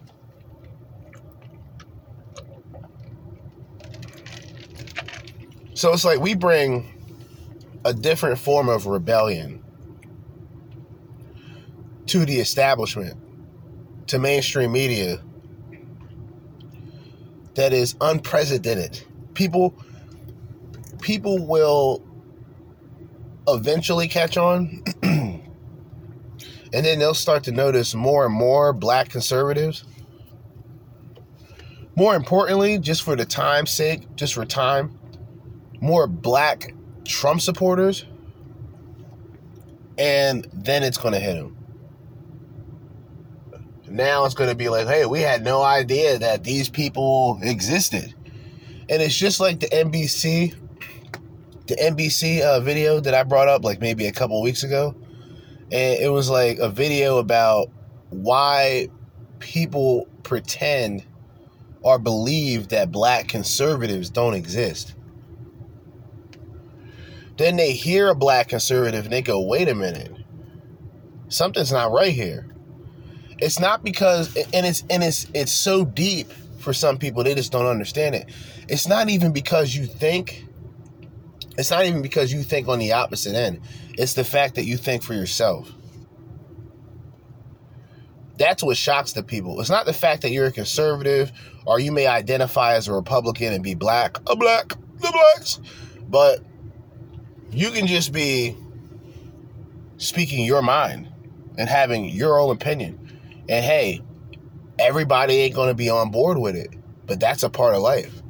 [5.74, 6.92] So it's like we bring
[7.84, 9.62] a different form of rebellion
[12.06, 13.16] to the establishment,
[14.08, 15.20] to mainstream media
[17.54, 19.02] that is unprecedented,
[19.34, 19.74] people
[21.00, 22.02] people will
[23.46, 25.42] eventually catch on and
[26.72, 29.84] then they'll start to notice more and more black conservatives.
[31.94, 34.98] More importantly just for the time's sake just for time
[35.80, 38.04] more black trump supporters
[39.96, 41.57] and then it's going to hit them
[43.90, 48.14] now it's going to be like hey we had no idea that these people existed
[48.88, 50.54] and it's just like the nbc
[51.68, 54.94] the NBC uh, video that I brought up like maybe a couple weeks ago,
[55.70, 57.70] and it was like a video about
[58.08, 58.88] why
[59.38, 61.04] people pretend
[61.82, 64.94] or believe that black conservatives don't exist.
[67.36, 70.10] Then they hear a black conservative and they go, "Wait a minute,
[71.28, 72.46] something's not right here."
[73.38, 77.52] It's not because, and it's and it's it's so deep for some people they just
[77.52, 78.28] don't understand it.
[78.68, 80.44] It's not even because you think
[81.56, 83.60] it's not even because you think on the opposite end.
[83.94, 85.72] It's the fact that you think for yourself.
[88.38, 89.60] That's what shocks the people.
[89.60, 91.32] It's not the fact that you're a conservative
[91.66, 95.60] or you may identify as a Republican and be black, a black, the blacks,
[96.08, 96.38] but
[97.50, 98.56] you can just be
[99.96, 101.08] speaking your mind
[101.58, 103.07] and having your own opinion.
[103.48, 104.00] And hey,
[104.78, 106.70] everybody ain't going to be on board with it,
[107.06, 108.22] but that's a part of life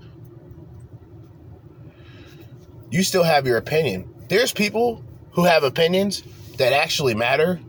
[2.90, 4.08] you still have your opinion.
[4.28, 6.22] There's people who have opinions
[6.56, 7.60] that actually matter,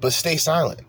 [0.00, 0.80] but stay silent.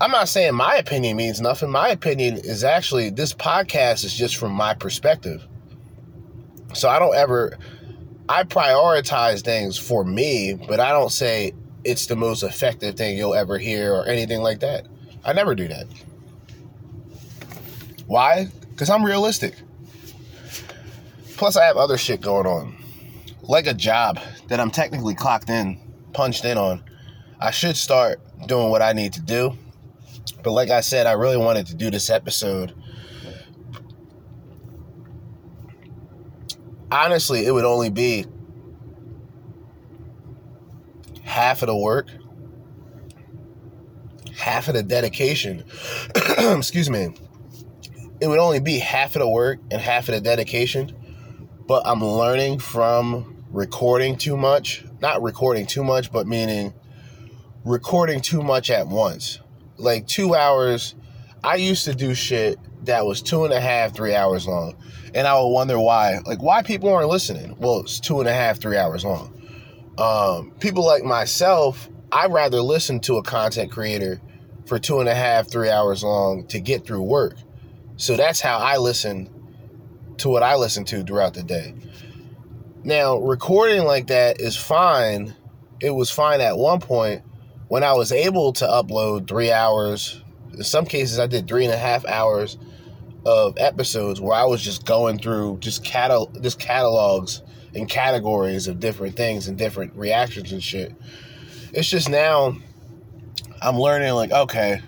[0.00, 1.70] I'm not saying my opinion means nothing.
[1.70, 5.46] My opinion is actually, this podcast is just from my perspective.
[6.74, 7.56] So I don't ever,
[8.28, 11.52] I prioritize things for me, but I don't say
[11.84, 14.86] it's the most effective thing you'll ever hear or anything like that.
[15.24, 15.86] I never do that.
[18.06, 18.48] Why?
[18.70, 19.54] Because I'm realistic.
[21.36, 22.76] Plus, I have other shit going on.
[23.42, 25.80] Like a job that I'm technically clocked in,
[26.12, 26.84] punched in on.
[27.40, 29.56] I should start doing what I need to do.
[30.42, 32.74] But like I said, I really wanted to do this episode.
[36.90, 38.26] Honestly, it would only be
[41.32, 42.08] half of the work,
[44.36, 45.64] half of the dedication.
[46.38, 47.14] Excuse me.
[48.20, 50.94] It would only be half of the work and half of the dedication
[51.66, 54.84] but I'm learning from recording too much.
[55.00, 56.74] Not recording too much, but meaning
[57.64, 59.40] recording too much at once.
[59.76, 60.94] Like two hours.
[61.44, 64.76] I used to do shit that was two and a half, three hours long.
[65.14, 66.18] And I would wonder why.
[66.26, 67.56] Like, why people aren't listening?
[67.58, 69.41] Well, it's two and a half, three hours long.
[69.98, 74.20] Um, people like myself, I'd rather listen to a content creator
[74.66, 77.36] for two and a half, three hours long to get through work.
[77.96, 79.28] So that's how I listen
[80.18, 81.74] to what I listen to throughout the day.
[82.84, 85.34] Now, recording like that is fine.
[85.80, 87.22] It was fine at one point
[87.68, 90.22] when I was able to upload three hours.
[90.52, 92.58] In some cases, I did three and a half hours
[93.24, 97.42] of episodes where I was just going through just catal just catalogs
[97.74, 100.94] and categories of different things and different reactions and shit.
[101.72, 102.56] It's just now
[103.60, 104.80] I'm learning like okay,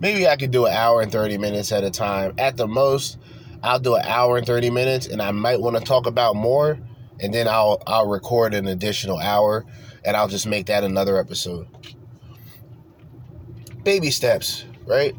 [0.00, 2.34] maybe I could do an hour and 30 minutes at a time.
[2.38, 3.18] At the most,
[3.62, 6.78] I'll do an hour and 30 minutes and I might want to talk about more
[7.20, 9.64] and then I'll I'll record an additional hour
[10.04, 11.66] and I'll just make that another episode.
[13.84, 15.14] Baby steps, right?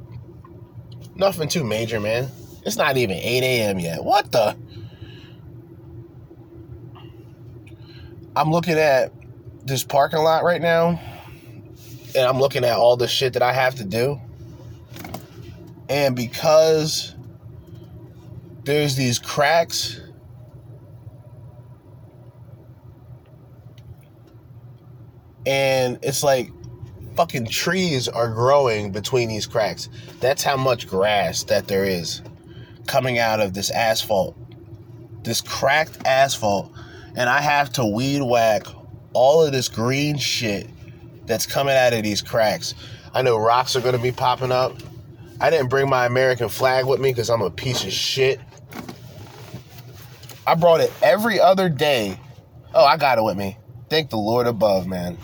[1.16, 2.30] Nothing too major, man.
[2.66, 3.80] It's not even 8 a.m.
[3.80, 4.04] yet.
[4.04, 4.58] What the?
[8.36, 9.12] I'm looking at
[9.64, 11.00] this parking lot right now
[12.16, 14.20] and I'm looking at all the shit that I have to do.
[15.90, 17.16] And because
[18.64, 20.02] there's these cracks
[25.46, 26.50] and it's like
[27.16, 29.90] fucking trees are growing between these cracks.
[30.20, 32.22] That's how much grass that there is
[32.88, 34.36] coming out of this asphalt.
[35.24, 36.72] This cracked asphalt.
[37.16, 38.64] And I have to weed whack
[39.14, 40.70] all of this green shit
[41.26, 42.76] that's coming out of these cracks.
[43.14, 44.74] I know rocks are going to be popping up.
[45.40, 48.40] I didn't bring my American flag with me because I'm a piece of shit.
[50.46, 52.20] I brought it every other day.
[52.74, 53.58] Oh, I got it with me.
[53.90, 55.18] Thank the Lord above, man.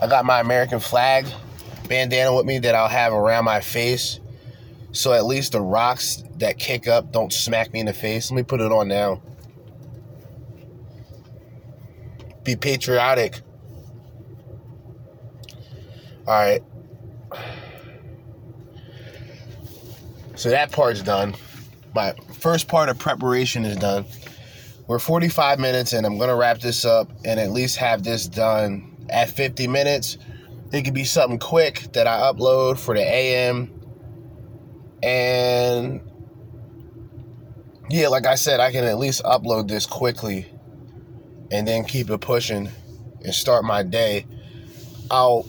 [0.00, 1.26] I got my American flag
[1.88, 4.20] bandana with me that I'll have around my face.
[4.92, 8.30] So at least the rocks that kick up don't smack me in the face.
[8.30, 9.22] Let me put it on now.
[12.44, 13.40] Be patriotic.
[16.26, 16.62] All right.
[20.34, 21.34] So that part's done.
[21.94, 24.04] my first part of preparation is done.
[24.88, 28.96] We're 45 minutes and I'm gonna wrap this up and at least have this done
[29.08, 30.18] at 50 minutes.
[30.72, 33.72] It could be something quick that I upload for the AM.
[35.02, 36.00] And
[37.90, 40.51] yeah, like I said, I can at least upload this quickly
[41.52, 42.68] and then keep it pushing
[43.22, 44.26] and start my day.
[45.10, 45.46] I'll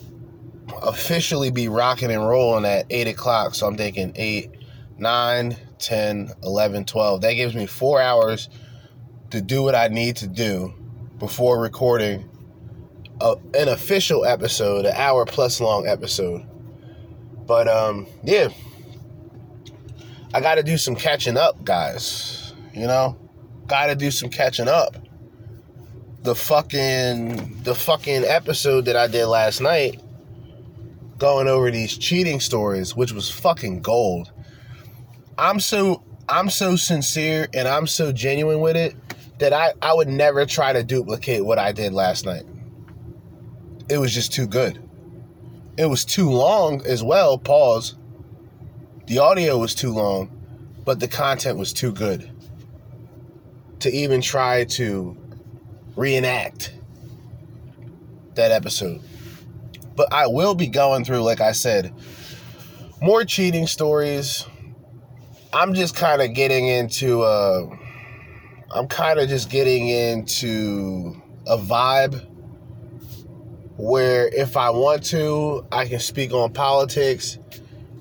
[0.84, 3.56] officially be rocking and rolling at 8 o'clock.
[3.56, 4.52] So I'm thinking 8,
[4.98, 7.22] 9, 10, 11, 12.
[7.22, 8.50] That gives me four hours
[9.32, 10.74] to do what I need to do
[11.18, 12.30] before recording
[13.22, 16.46] a, an official episode, an hour plus long episode.
[17.48, 18.50] But um, yeah,
[20.34, 22.54] I got to do some catching up, guys.
[22.74, 23.18] You know,
[23.68, 24.98] got to do some catching up.
[26.24, 30.02] The fucking the fucking episode that I did last night,
[31.18, 34.32] going over these cheating stories, which was fucking gold.
[35.38, 38.96] I'm so I'm so sincere and I'm so genuine with it
[39.40, 42.44] that I, I would never try to duplicate what I did last night.
[43.90, 44.82] It was just too good.
[45.78, 47.96] It was too long as well, pause.
[49.08, 50.32] The audio was too long,
[50.86, 52.32] but the content was too good
[53.80, 55.18] to even try to
[55.96, 56.74] reenact
[58.36, 59.02] that episode.
[59.96, 61.94] But I will be going through, like I said,
[63.02, 64.46] more cheating stories.
[65.54, 67.68] I'm just kind of getting into uh
[68.72, 72.28] I'm kind of just getting into a vibe
[73.78, 77.38] where if I want to, I can speak on politics.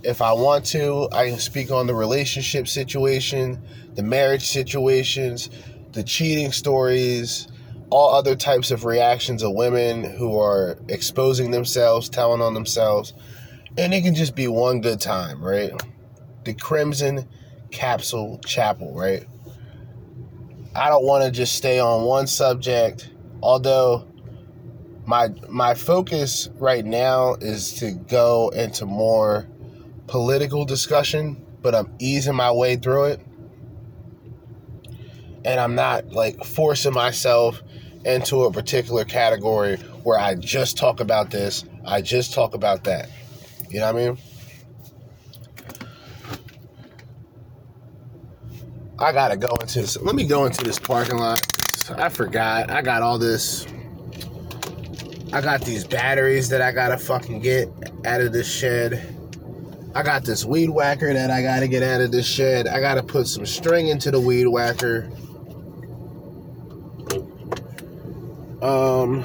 [0.02, 3.62] If I want to, I can speak on the relationship situation,
[3.94, 5.50] the marriage situations,
[5.92, 7.48] the cheating stories,
[7.92, 13.12] all other types of reactions of women who are exposing themselves, telling on themselves.
[13.76, 15.72] And it can just be one good time, right?
[16.44, 17.28] The Crimson
[17.70, 19.26] Capsule Chapel, right?
[20.74, 23.10] I don't want to just stay on one subject,
[23.42, 24.08] although
[25.04, 29.46] my my focus right now is to go into more
[30.06, 33.20] political discussion, but I'm easing my way through it.
[35.44, 37.62] And I'm not like forcing myself
[38.04, 43.08] into a particular category where I just talk about this, I just talk about that.
[43.70, 44.18] You know what I mean?
[48.98, 49.96] I gotta go into this.
[50.00, 51.44] Let me go into this parking lot.
[51.96, 52.70] I forgot.
[52.70, 53.66] I got all this.
[55.32, 57.68] I got these batteries that I gotta fucking get
[58.04, 59.02] out of this shed.
[59.94, 62.68] I got this weed whacker that I gotta get out of this shed.
[62.68, 65.10] I gotta put some string into the weed whacker.
[68.62, 69.24] Um.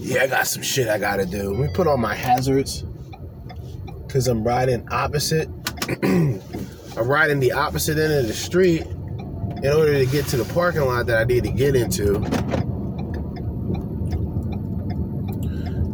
[0.00, 1.50] Yeah, I got some shit I gotta do.
[1.52, 2.84] Let me put on my hazards.
[4.08, 5.48] Cause I'm riding opposite.
[6.02, 10.82] I'm riding the opposite end of the street in order to get to the parking
[10.82, 12.18] lot that I need to get into.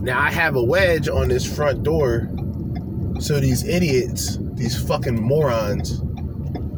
[0.01, 2.29] Now I have a wedge on this front door
[3.21, 5.99] so these idiots, these fucking morons,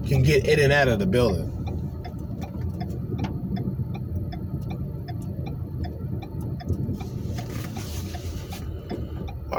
[0.09, 1.60] can get in and out of the building.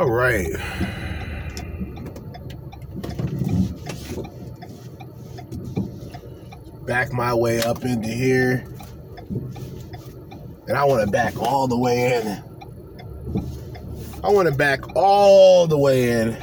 [0.02, 0.52] All right.
[6.88, 8.66] Back my way up into here.
[10.68, 12.44] And I want to back all the way in.
[14.24, 16.36] I want to back all the way in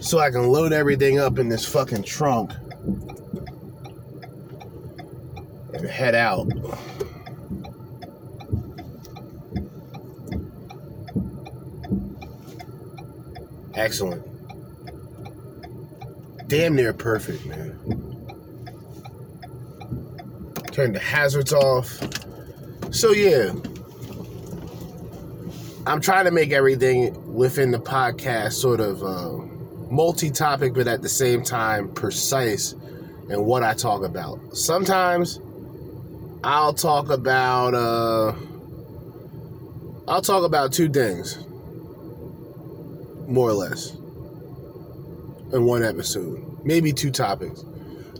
[0.00, 2.50] so I can load everything up in this fucking trunk
[5.72, 6.48] and head out.
[13.78, 14.26] Excellent.
[16.48, 17.78] Damn near perfect, man.
[20.72, 21.86] Turn the hazards off.
[22.92, 23.52] So, yeah.
[25.86, 29.30] I'm trying to make everything within the podcast sort of uh,
[29.92, 32.72] multi topic, but at the same time precise
[33.30, 34.56] in what I talk about.
[34.56, 35.38] Sometimes
[36.42, 38.34] I'll talk about, uh,
[40.08, 41.44] I'll talk about two things
[43.28, 43.92] more or less,
[45.52, 46.64] in one episode.
[46.64, 47.62] Maybe two topics.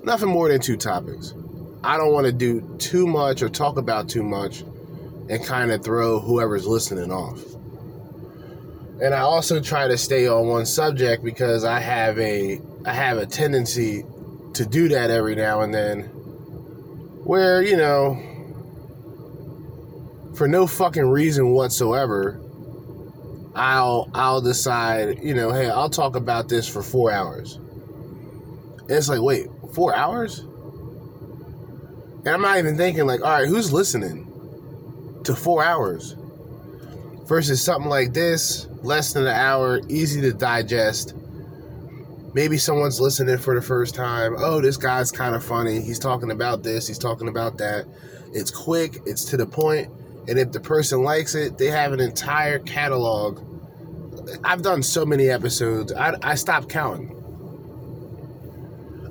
[0.04, 1.34] Nothing more than two topics.
[1.82, 4.60] I don't want to do too much or talk about too much
[5.28, 7.42] and kind of throw whoever's listening off.
[9.00, 13.18] And I also try to stay on one subject because I have a I have
[13.18, 14.04] a tendency
[14.54, 16.02] to do that every now and then
[17.24, 18.20] where, you know,
[20.34, 22.40] for no fucking reason whatsoever,
[23.58, 27.56] I'll I'll decide, you know, hey, I'll talk about this for four hours.
[27.56, 30.38] And it's like, wait, four hours?
[32.18, 34.26] And I'm not even thinking like, all right, who's listening
[35.24, 36.14] to four hours?
[37.26, 41.14] Versus something like this, less than an hour, easy to digest.
[42.34, 44.36] Maybe someone's listening for the first time.
[44.38, 45.80] Oh, this guy's kind of funny.
[45.80, 47.86] He's talking about this, he's talking about that.
[48.32, 49.90] It's quick, it's to the point,
[50.28, 53.47] and if the person likes it, they have an entire catalog.
[54.44, 57.14] I've done so many episodes, I, I stopped counting.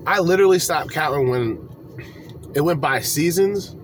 [0.05, 1.70] I literally stopped counting when
[2.55, 3.76] it went by seasons.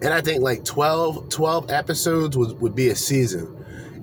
[0.00, 3.54] And I think like 12, 12 episodes would, would be a season.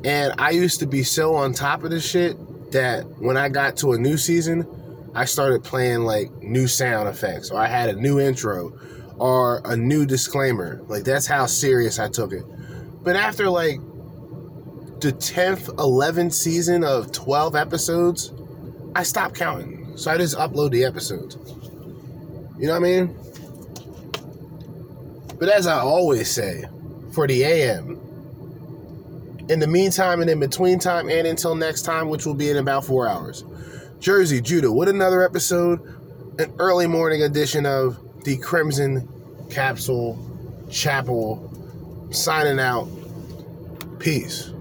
[0.04, 2.38] And I used to be so on top of this shit
[2.72, 4.68] that when I got to a new season,
[5.16, 8.78] I started playing like new sound effects, or I had a new intro,
[9.18, 10.82] or a new disclaimer.
[10.88, 12.44] Like that's how serious I took it.
[13.02, 13.80] But after like
[15.02, 18.32] the 10th, 11th season of 12 episodes,
[18.96, 19.98] I stopped counting.
[19.98, 21.38] So I just upload the episodes.
[22.58, 23.16] You know what I mean?
[25.38, 26.64] But as I always say,
[27.12, 28.00] for the AM,
[29.50, 32.58] in the meantime and in between time and until next time, which will be in
[32.58, 33.44] about four hours,
[34.00, 35.82] Jerzee Judah, what another episode,
[36.40, 39.08] an early morning edition of the Crimson
[39.50, 40.20] Capsule
[40.70, 41.52] Chapel,
[42.12, 42.88] signing out.
[44.00, 44.52] Peace.